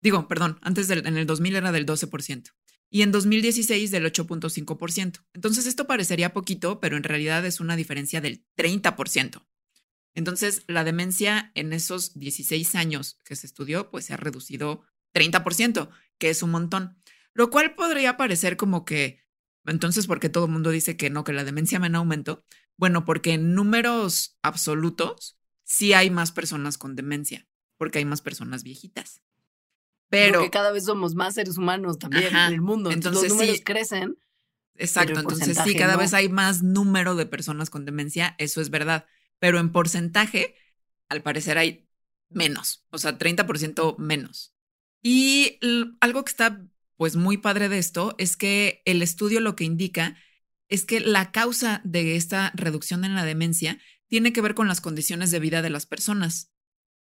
[0.00, 2.54] Digo, perdón, antes del, en el 2000 era del 12%
[2.90, 5.24] y en 2016 del 8.5%.
[5.34, 9.46] Entonces esto parecería poquito, pero en realidad es una diferencia del 30%.
[10.14, 14.82] Entonces, la demencia en esos 16 años que se estudió, pues se ha reducido
[15.14, 17.00] 30%, que es un montón.
[17.34, 19.22] Lo cual podría parecer como que,
[19.64, 22.44] entonces, ¿por qué todo el mundo dice que no, que la demencia me en aumento?
[22.76, 28.64] Bueno, porque en números absolutos sí hay más personas con demencia, porque hay más personas
[28.64, 29.22] viejitas.
[30.08, 32.90] Pero porque cada vez somos más seres humanos también en el mundo.
[32.90, 34.16] Entonces, los números crecen.
[34.74, 39.06] Exacto, entonces sí, cada vez hay más número de personas con demencia, eso es verdad
[39.38, 40.56] pero en porcentaje,
[41.08, 41.88] al parecer hay
[42.28, 44.54] menos, o sea, 30% menos.
[45.02, 45.58] Y
[46.00, 46.64] algo que está
[46.96, 50.16] pues muy padre de esto es que el estudio lo que indica
[50.68, 53.78] es que la causa de esta reducción en la demencia
[54.08, 56.52] tiene que ver con las condiciones de vida de las personas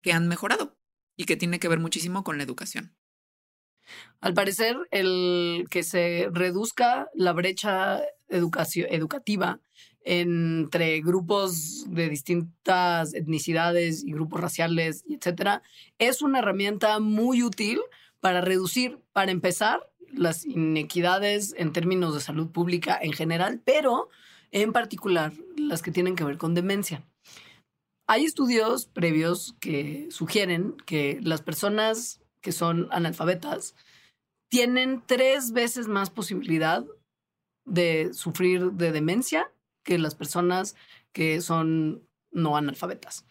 [0.01, 0.79] que han mejorado
[1.15, 2.95] y que tiene que ver muchísimo con la educación.
[4.21, 9.59] Al parecer, el que se reduzca la brecha educativa
[10.05, 15.61] entre grupos de distintas etnicidades y grupos raciales, etcétera,
[15.97, 17.79] es una herramienta muy útil
[18.19, 24.09] para reducir, para empezar, las inequidades en términos de salud pública en general, pero
[24.51, 27.03] en particular las que tienen que ver con demencia.
[28.07, 33.75] Hay estudios previos que sugieren que las personas que son analfabetas
[34.49, 36.85] tienen tres veces más posibilidad
[37.65, 39.51] de sufrir de demencia
[39.83, 40.75] que las personas
[41.13, 43.25] que son no analfabetas.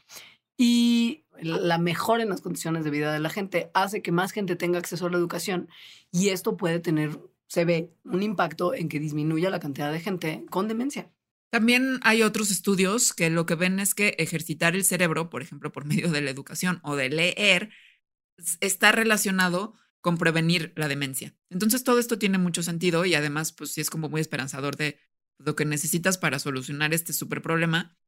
[0.57, 4.57] Y la mejora en las condiciones de vida de la gente hace que más gente
[4.57, 5.68] tenga acceso a la educación
[6.11, 10.45] y esto puede tener, se ve, un impacto en que disminuya la cantidad de gente
[10.51, 11.11] con demencia.
[11.53, 15.71] También hay otros estudios que lo que ven es que ejercitar el cerebro, por ejemplo,
[15.71, 17.69] por medio de la educación o de leer,
[18.61, 21.37] está relacionado con prevenir la demencia.
[21.51, 24.99] Entonces todo esto tiene mucho sentido y además pues sí es como muy esperanzador de
[25.37, 27.99] lo que necesitas para solucionar este súper problema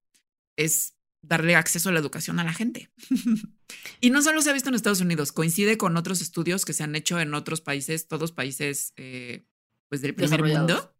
[0.56, 2.90] es darle acceso a la educación a la gente.
[4.00, 6.82] y no solo se ha visto en Estados Unidos, coincide con otros estudios que se
[6.82, 9.44] han hecho en otros países, todos países eh,
[9.90, 10.96] pues del primer mundo.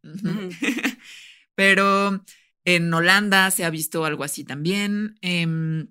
[1.55, 2.25] Pero
[2.65, 5.17] en Holanda se ha visto algo así también.
[5.21, 5.89] Em,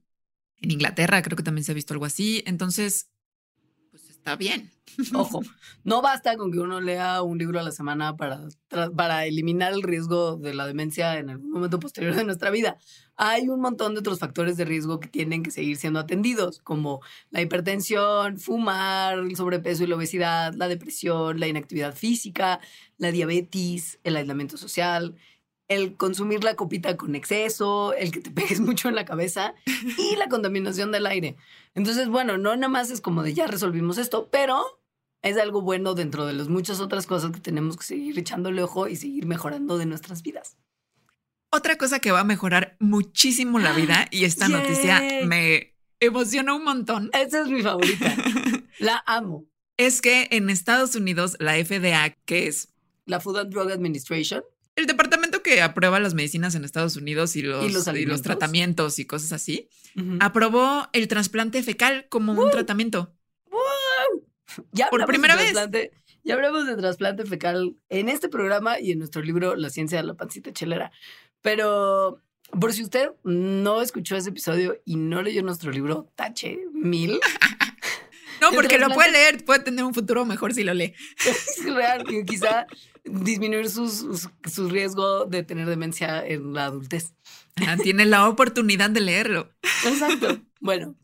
[0.57, 2.43] en Inglaterra creo que también se ha visto algo así.
[2.45, 3.09] Entonces,
[4.23, 4.71] está bien.
[5.13, 5.41] Ojo,
[5.83, 8.47] no basta con que uno lea un libro a la semana para,
[8.95, 12.77] para eliminar el riesgo de la demencia en algún momento posterior de nuestra vida.
[13.15, 17.01] Hay un montón de otros factores de riesgo que tienen que seguir siendo atendidos, como
[17.31, 22.59] la hipertensión, fumar, el sobrepeso y la obesidad, la depresión, la inactividad física,
[22.97, 25.15] la diabetes, el aislamiento social,
[25.75, 29.53] el consumir la copita con exceso, el que te pegues mucho en la cabeza
[29.97, 31.35] y la contaminación del aire.
[31.75, 34.63] Entonces, bueno, no nada más es como de ya resolvimos esto, pero
[35.21, 38.87] es algo bueno dentro de las muchas otras cosas que tenemos que seguir echándole ojo
[38.87, 40.57] y seguir mejorando de nuestras vidas.
[41.49, 46.63] Otra cosa que va a mejorar muchísimo la vida y esta noticia me emociona un
[46.63, 47.09] montón.
[47.13, 48.15] Esa es mi favorita.
[48.79, 49.45] la amo.
[49.77, 52.69] Es que en Estados Unidos la FDA, que es
[53.05, 54.43] la Food and Drug Administration,
[54.75, 59.05] el departamento que aprueba las medicinas en Estados Unidos y los, ¿Y los, tratamientos y
[59.05, 59.69] cosas así,
[60.19, 63.13] aprobó el trasplante fecal como un tratamiento.
[64.71, 65.53] Ya Por primera vez.
[66.25, 70.07] Ya hablamos de trasplante fecal en este programa y en nuestro libro La ciencia de
[70.07, 70.91] la pancita chelera.
[71.41, 72.21] Pero
[72.59, 77.19] por si usted no escuchó ese episodio y no leyó nuestro libro, tache mil.
[78.51, 80.93] no, porque lo puede leer, puede tener un futuro mejor si lo lee.
[81.25, 82.67] es real, quizá
[83.03, 87.13] disminuir sus, su riesgo de tener demencia en la adultez.
[87.67, 89.49] Ah, tiene la oportunidad de leerlo.
[89.85, 90.39] Exacto.
[90.63, 90.95] Bueno,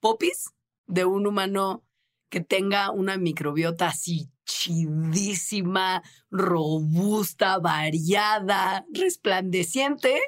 [0.00, 0.54] popis
[0.86, 1.84] de un humano
[2.30, 10.18] que tenga una microbiota así chidísima, robusta, variada, resplandeciente,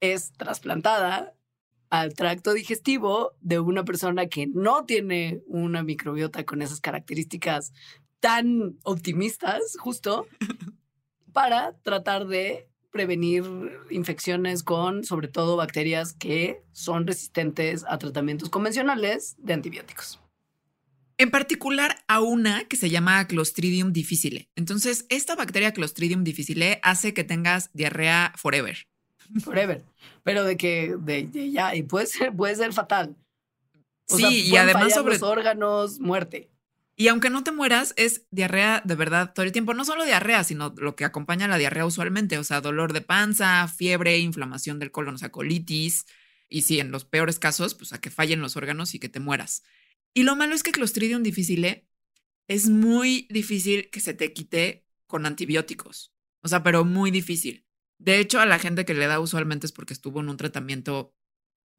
[0.00, 1.34] es trasplantada
[1.92, 7.74] al tracto digestivo de una persona que no tiene una microbiota con esas características
[8.18, 10.26] tan optimistas, justo,
[11.34, 13.44] para tratar de prevenir
[13.90, 20.18] infecciones con, sobre todo, bacterias que son resistentes a tratamientos convencionales de antibióticos.
[21.18, 24.48] En particular a una que se llama Clostridium difficile.
[24.56, 28.86] Entonces, esta bacteria Clostridium difficile hace que tengas diarrea forever.
[29.42, 29.82] Forever.
[30.22, 33.16] Pero de que de, ya, y puede ser, puede ser fatal.
[34.06, 36.48] sí, y además sobre los órganos, muerte.
[36.94, 39.74] Y aunque no te mueras, es diarrea de verdad todo el tiempo.
[39.74, 42.38] No solo diarrea, sino lo que acompaña a la diarrea usualmente.
[42.38, 46.04] O sea, dolor de panza, fiebre, inflamación del colon, o sea, colitis.
[46.48, 49.20] Y sí, en los peores casos, pues a que fallen los órganos y que te
[49.20, 49.62] mueras.
[50.14, 51.88] Y lo malo es que Clostridium difficile
[52.46, 56.12] es muy difícil que se te quite con antibióticos.
[56.42, 57.64] O sea, pero muy difícil.
[58.02, 61.14] De hecho, a la gente que le da usualmente es porque estuvo en un tratamiento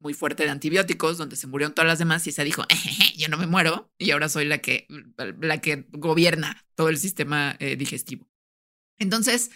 [0.00, 2.64] muy fuerte de antibióticos, donde se murieron todas las demás y se dijo,
[3.16, 4.86] yo no me muero y ahora soy la que,
[5.40, 8.26] la que gobierna todo el sistema eh, digestivo.
[8.98, 9.50] Entonces,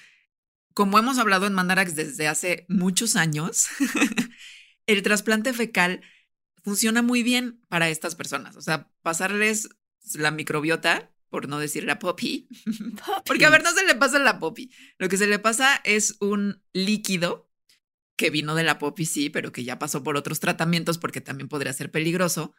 [0.74, 3.68] como hemos hablado en Mandarax desde hace muchos años,
[4.86, 6.02] el trasplante fecal
[6.62, 8.56] funciona muy bien para estas personas.
[8.56, 9.70] O sea, pasarles
[10.14, 12.48] la microbiota, por no decir la poppy,
[13.26, 14.70] porque a ver, no se le pasa la poppy.
[14.98, 17.50] Lo que se le pasa es un líquido
[18.16, 21.48] que vino de la poppy, sí, pero que ya pasó por otros tratamientos porque también
[21.48, 22.54] podría ser peligroso.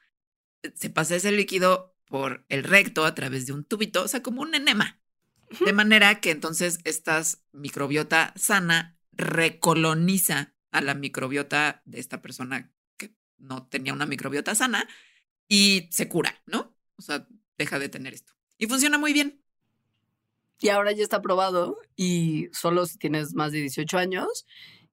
[0.74, 4.41] Se pasa ese líquido por el recto a través de un tubito, o sea, como
[4.41, 4.99] un enema.
[5.65, 13.15] De manera que entonces esta microbiota sana recoloniza a la microbiota de esta persona que
[13.38, 14.88] no tenía una microbiota sana
[15.47, 16.78] y se cura, ¿no?
[16.95, 18.34] O sea, deja de tener esto.
[18.60, 19.41] Y funciona muy bien.
[20.60, 24.45] Y ahora ya está probado y solo si tienes más de 18 años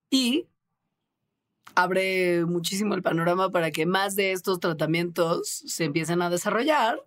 [0.08, 0.46] y
[1.74, 7.04] abre muchísimo el panorama para que más de estos tratamientos se empiecen a desarrollar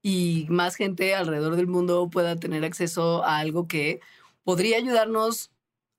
[0.00, 4.00] y más gente alrededor del mundo pueda tener acceso a algo que
[4.44, 5.50] podría ayudarnos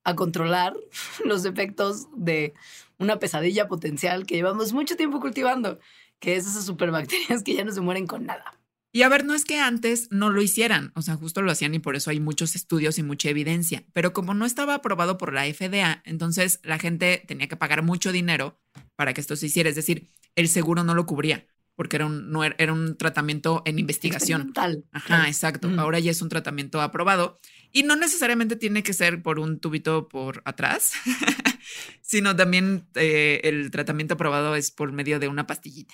[0.05, 0.77] a controlar
[1.25, 2.53] los efectos de
[2.97, 5.79] una pesadilla potencial que llevamos mucho tiempo cultivando,
[6.19, 8.58] que es esas superbacterias que ya no se mueren con nada.
[8.91, 11.75] Y a ver, no es que antes no lo hicieran, o sea, justo lo hacían
[11.75, 15.31] y por eso hay muchos estudios y mucha evidencia, pero como no estaba aprobado por
[15.31, 18.59] la FDA, entonces la gente tenía que pagar mucho dinero
[18.95, 21.45] para que esto se hiciera, es decir, el seguro no lo cubría
[21.79, 24.51] porque era un, no era, un tratamiento en investigación.
[24.91, 25.69] Ajá, exacto.
[25.77, 27.39] Ahora ya es un tratamiento aprobado
[27.71, 30.91] y no necesariamente tiene que ser por un tubito por atrás,
[32.01, 35.93] sino también eh, el tratamiento aprobado es por medio de una pastillita.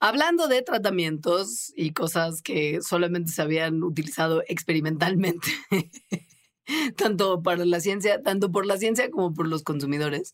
[0.00, 5.48] Hablando de tratamientos y cosas que solamente se habían utilizado experimentalmente,
[6.96, 10.32] tanto para la ciencia, tanto por la ciencia como por los consumidores,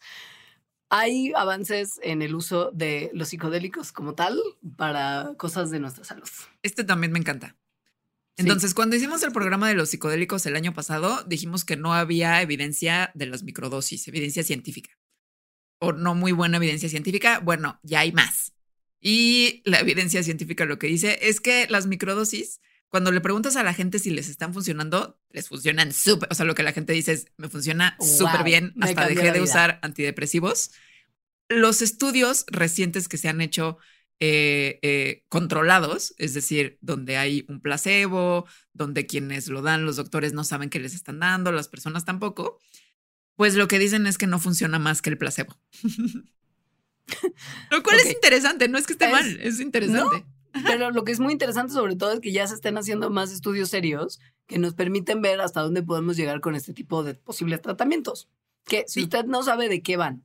[0.88, 4.40] hay avances en el uso de los psicodélicos como tal
[4.76, 6.28] para cosas de nuestra salud.
[6.62, 7.56] Este también me encanta.
[8.38, 12.40] Entonces, cuando hicimos el programa de los psicodélicos el año pasado, dijimos que no había
[12.42, 14.90] evidencia de las microdosis, evidencia científica.
[15.80, 17.40] O no muy buena evidencia científica.
[17.40, 18.52] Bueno, ya hay más.
[19.08, 23.62] Y la evidencia científica lo que dice es que las microdosis, cuando le preguntas a
[23.62, 26.28] la gente si les están funcionando, les funcionan súper.
[26.32, 29.40] O sea, lo que la gente dice es, me funciona súper bien, hasta dejé de
[29.40, 30.72] usar antidepresivos.
[31.48, 33.78] Los estudios recientes que se han hecho
[34.18, 40.32] eh, eh, controlados, es decir, donde hay un placebo, donde quienes lo dan, los doctores
[40.32, 42.58] no saben qué les están dando, las personas tampoco,
[43.36, 45.56] pues lo que dicen es que no funciona más que el placebo.
[47.70, 50.24] Lo cual es interesante, no es que esté mal, es interesante.
[50.66, 53.32] pero lo que es muy interesante sobre todo es que ya se estén haciendo más
[53.32, 57.60] estudios serios que nos permiten ver hasta dónde podemos llegar con este tipo de posibles
[57.60, 58.28] tratamientos.
[58.64, 60.24] Que si usted no sabe de qué van,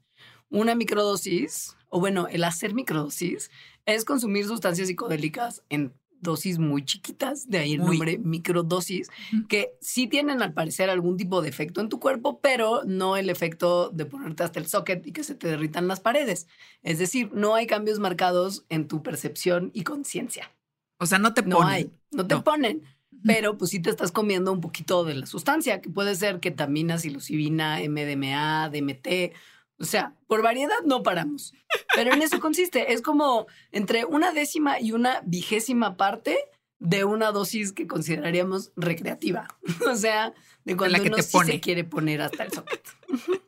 [0.49, 3.51] una microdosis, o bueno, el hacer microdosis,
[3.85, 9.09] es consumir sustancias psicodélicas en dosis muy chiquitas, de ahí el nombre microdosis,
[9.49, 13.29] que sí tienen al parecer algún tipo de efecto en tu cuerpo, pero no el
[13.29, 16.47] efecto de ponerte hasta el socket y que se te derritan las paredes.
[16.83, 20.51] Es decir, no hay cambios marcados en tu percepción y conciencia.
[20.97, 21.59] O sea, no te ponen.
[21.59, 22.83] No hay, no te ponen.
[23.23, 26.97] Pero pues sí te estás comiendo un poquito de la sustancia, que puede ser ketamina,
[26.97, 29.33] psilocibina, MDMA, DMT,
[29.81, 31.53] o sea, por variedad no paramos.
[31.95, 32.93] Pero en eso consiste.
[32.93, 36.37] Es como entre una décima y una vigésima parte
[36.79, 39.47] de una dosis que consideraríamos recreativa.
[39.91, 42.83] O sea, de cuando la que te se quiere poner hasta el socket.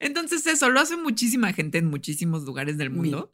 [0.00, 3.32] Entonces eso lo hace muchísima gente en muchísimos lugares del mundo.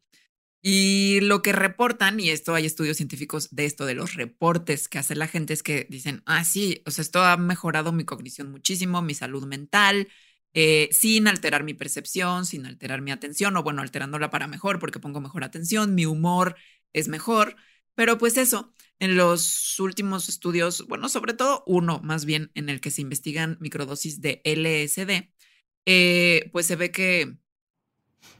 [0.63, 4.99] Y lo que reportan, y esto hay estudios científicos de esto, de los reportes que
[4.99, 8.51] hace la gente, es que dicen, ah, sí, o sea, esto ha mejorado mi cognición
[8.51, 10.09] muchísimo, mi salud mental,
[10.53, 14.99] eh, sin alterar mi percepción, sin alterar mi atención, o bueno, alterándola para mejor porque
[14.99, 16.57] pongo mejor atención, mi humor
[16.93, 17.57] es mejor,
[17.95, 22.81] pero pues eso, en los últimos estudios, bueno, sobre todo uno más bien en el
[22.81, 25.31] que se investigan microdosis de LSD,
[25.87, 27.37] eh, pues se ve que,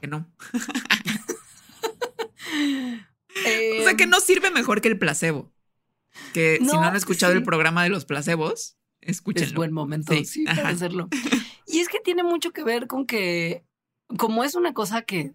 [0.01, 0.29] que no.
[3.79, 5.53] o sea, que no sirve mejor que el placebo.
[6.33, 9.47] Que si no han escuchado el programa de los placebos, escúchenlo.
[9.47, 11.07] Es buen momento, sí, para hacerlo.
[11.71, 13.63] Y es que tiene mucho que ver con que,
[14.17, 15.33] como es una cosa que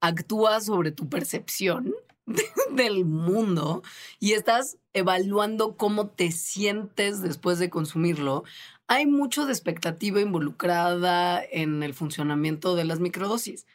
[0.00, 1.94] actúa sobre tu percepción
[2.72, 3.82] del mundo
[4.20, 8.44] y estás evaluando cómo te sientes después de consumirlo,
[8.88, 13.66] hay mucho de expectativa involucrada en el funcionamiento de las microdosis.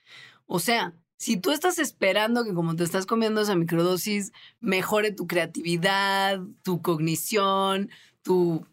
[0.46, 5.26] O sea, si tú estás esperando que como te estás comiendo esa microdosis mejore tu
[5.26, 7.90] creatividad, tu cognición,
[8.22, 8.64] tu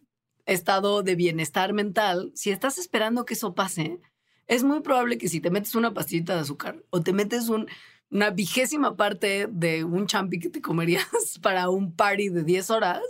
[0.46, 4.00] estado de bienestar mental, si estás esperando que eso pase,
[4.46, 8.30] es muy probable que si te metes una pastillita de azúcar o te metes una
[8.30, 11.06] vigésima parte de un champi que te comerías
[11.42, 13.00] para un party de 10 horas,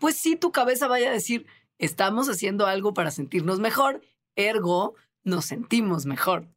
[0.00, 1.46] pues sí tu cabeza vaya a decir,
[1.78, 4.02] estamos haciendo algo para sentirnos mejor,
[4.34, 6.48] ergo nos sentimos mejor.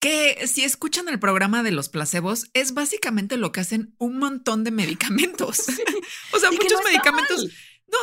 [0.00, 4.64] Que si escuchan el programa de los placebos, es básicamente lo que hacen un montón
[4.64, 5.66] de medicamentos.
[6.32, 7.50] o sea, muchos medicamentos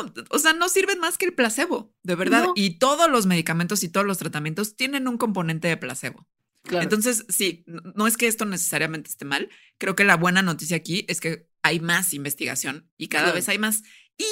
[0.06, 2.48] no, o sea, no sirven más que el placebo, de verdad.
[2.56, 6.28] Y todos los medicamentos y todos los tratamientos tienen un componente de placebo.
[6.64, 6.84] Claro.
[6.84, 7.64] Entonces, sí,
[7.96, 9.50] no es que esto necesariamente esté mal.
[9.80, 13.36] Creo que la buena noticia aquí es que hay más investigación y cada Claro.
[13.36, 13.84] vez hay más.
[14.18, 14.26] Y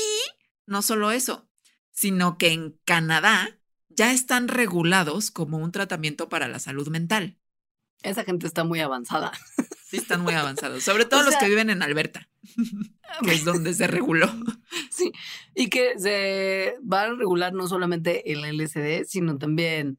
[0.67, 1.49] no solo eso,
[1.91, 7.37] sino que en Canadá ya están regulados como un tratamiento para la salud mental.
[8.03, 9.31] Esa gente está muy avanzada.
[9.85, 10.83] Sí, están muy avanzados.
[10.83, 12.28] Sobre todo O los que viven en Alberta,
[13.23, 14.27] que es donde se reguló.
[14.91, 15.11] Sí,
[15.55, 19.97] y que se va a regular no solamente el LSD, sino también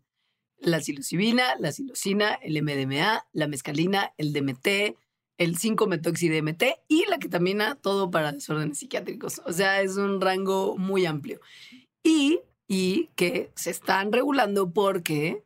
[0.59, 4.97] la psilocibina, la psilocina, el MDMA, la mescalina, el DMT,
[5.39, 9.41] el 5-metoxi-DMT y la ketamina, todo para desórdenes psiquiátricos.
[9.47, 11.41] O sea, es un rango muy amplio.
[12.03, 15.43] Y, y que se están regulando porque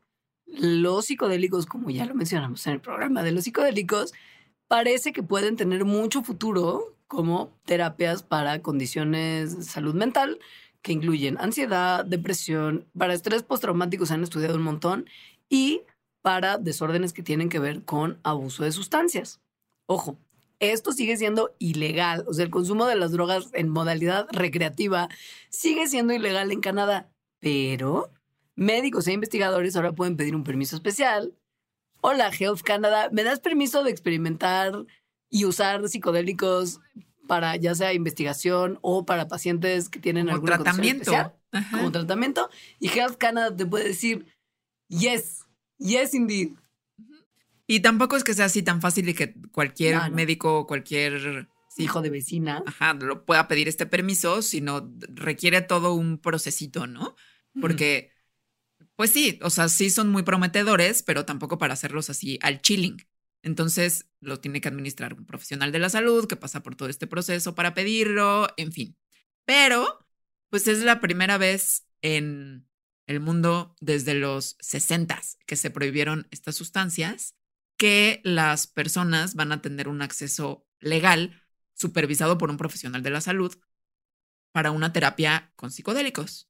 [0.46, 4.12] los psicodélicos, como ya lo mencionamos en el programa de los psicodélicos,
[4.66, 10.38] parece que pueden tener mucho futuro como terapias para condiciones de salud mental
[10.82, 15.06] que incluyen ansiedad, depresión, para estrés postraumático se han estudiado un montón
[15.48, 15.82] y
[16.20, 19.40] para desórdenes que tienen que ver con abuso de sustancias.
[19.86, 20.18] Ojo,
[20.58, 25.08] esto sigue siendo ilegal, o sea, el consumo de las drogas en modalidad recreativa
[25.48, 28.10] sigue siendo ilegal en Canadá, pero
[28.56, 31.34] médicos e investigadores ahora pueden pedir un permiso especial
[32.06, 34.84] Hola, Health Canada, ¿me das permiso de experimentar
[35.34, 36.78] y usar psicodélicos
[37.26, 41.02] para ya sea investigación o para pacientes que tienen Como alguna tratamiento.
[41.02, 41.34] especial,
[41.72, 42.48] como tratamiento?
[42.78, 44.26] Y Health Canada te puede decir,
[44.88, 45.44] yes,
[45.78, 46.50] yes indeed.
[47.66, 50.14] Y tampoco es que sea así tan fácil y que cualquier No, no.
[50.14, 52.62] médico o cualquier sí, Hijo de vecina.
[52.66, 57.16] ajá, lo pueda pedir este permiso, sino requiere todo un procesito, ¿no?
[57.60, 58.12] Porque,
[58.96, 62.98] pues sí, o sea, sí son muy prometedores, pero tampoco para hacerlos así al chilling.
[63.44, 67.06] Entonces lo tiene que administrar un profesional de la salud que pasa por todo este
[67.06, 68.96] proceso para pedirlo, en fin.
[69.44, 69.86] Pero,
[70.50, 72.66] pues es la primera vez en
[73.06, 77.36] el mundo desde los 60 que se prohibieron estas sustancias,
[77.76, 81.42] que las personas van a tener un acceso legal
[81.74, 83.54] supervisado por un profesional de la salud
[84.52, 86.48] para una terapia con psicodélicos.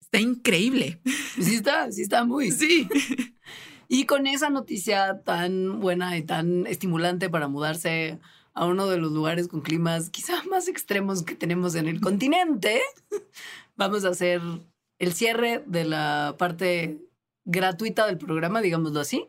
[0.00, 1.02] Está increíble.
[1.38, 2.50] Sí está, sí está muy.
[2.52, 2.88] Sí.
[3.88, 8.18] Y con esa noticia tan buena y tan estimulante para mudarse
[8.54, 12.80] a uno de los lugares con climas quizá más extremos que tenemos en el continente,
[13.76, 14.40] vamos a hacer
[14.98, 16.98] el cierre de la parte
[17.44, 19.26] gratuita del programa, digámoslo así.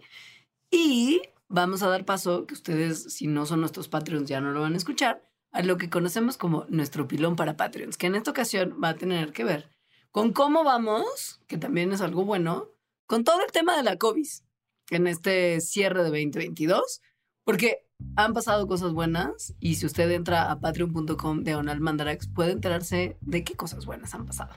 [0.71, 4.61] Y vamos a dar paso, que ustedes, si no son nuestros Patreons, ya no lo
[4.61, 8.31] van a escuchar, a lo que conocemos como nuestro pilón para Patreons, que en esta
[8.31, 9.69] ocasión va a tener que ver
[10.11, 12.69] con cómo vamos, que también es algo bueno,
[13.05, 14.27] con todo el tema de la COVID
[14.89, 17.01] en este cierre de 2022,
[17.43, 17.85] porque
[18.15, 23.43] han pasado cosas buenas y si usted entra a patreon.com diagonal mandarax puede enterarse de
[23.43, 24.51] qué cosas buenas han pasado.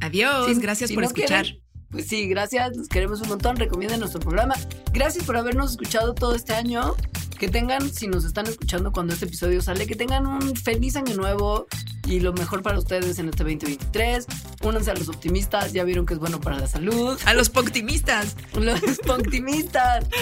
[0.00, 0.46] Adiós.
[0.54, 1.44] Si- Gracias si por no escuchar.
[1.44, 4.54] quieren, pues sí, gracias, los queremos un montón, recomienden nuestro programa.
[4.92, 6.94] Gracias por habernos escuchado todo este año.
[7.38, 11.14] Que tengan, si nos están escuchando cuando este episodio sale, que tengan un feliz año
[11.16, 11.66] nuevo
[12.06, 14.26] y lo mejor para ustedes en este 2023.
[14.62, 17.18] Únanse a los optimistas, ya vieron que es bueno para la salud.
[17.26, 18.36] A los optimistas.
[18.54, 20.06] Los optimistas.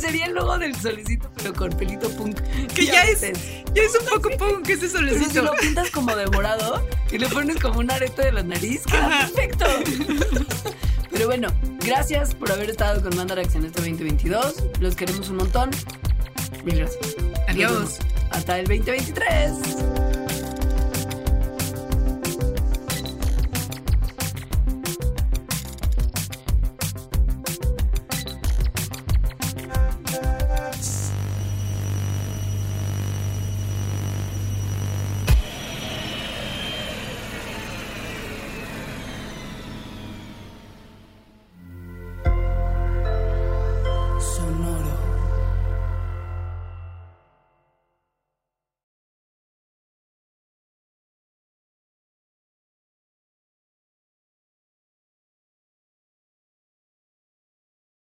[0.00, 2.38] Sería el logo del solecito, pero con pelito punk.
[2.74, 3.20] Que ya es-.
[3.22, 7.28] Ya es un poco punk ese Pero si lo pintas como de morado y le
[7.28, 9.28] pones como un arete de la nariz, queda Ajá.
[9.28, 9.66] perfecto.
[11.14, 11.46] Pero bueno,
[11.86, 14.64] gracias por haber estado con Mandarax en este 2022.
[14.80, 15.70] Los queremos un montón.
[16.64, 17.14] Mil gracias.
[17.46, 17.98] Adiós.
[18.32, 20.13] Hasta el 2023.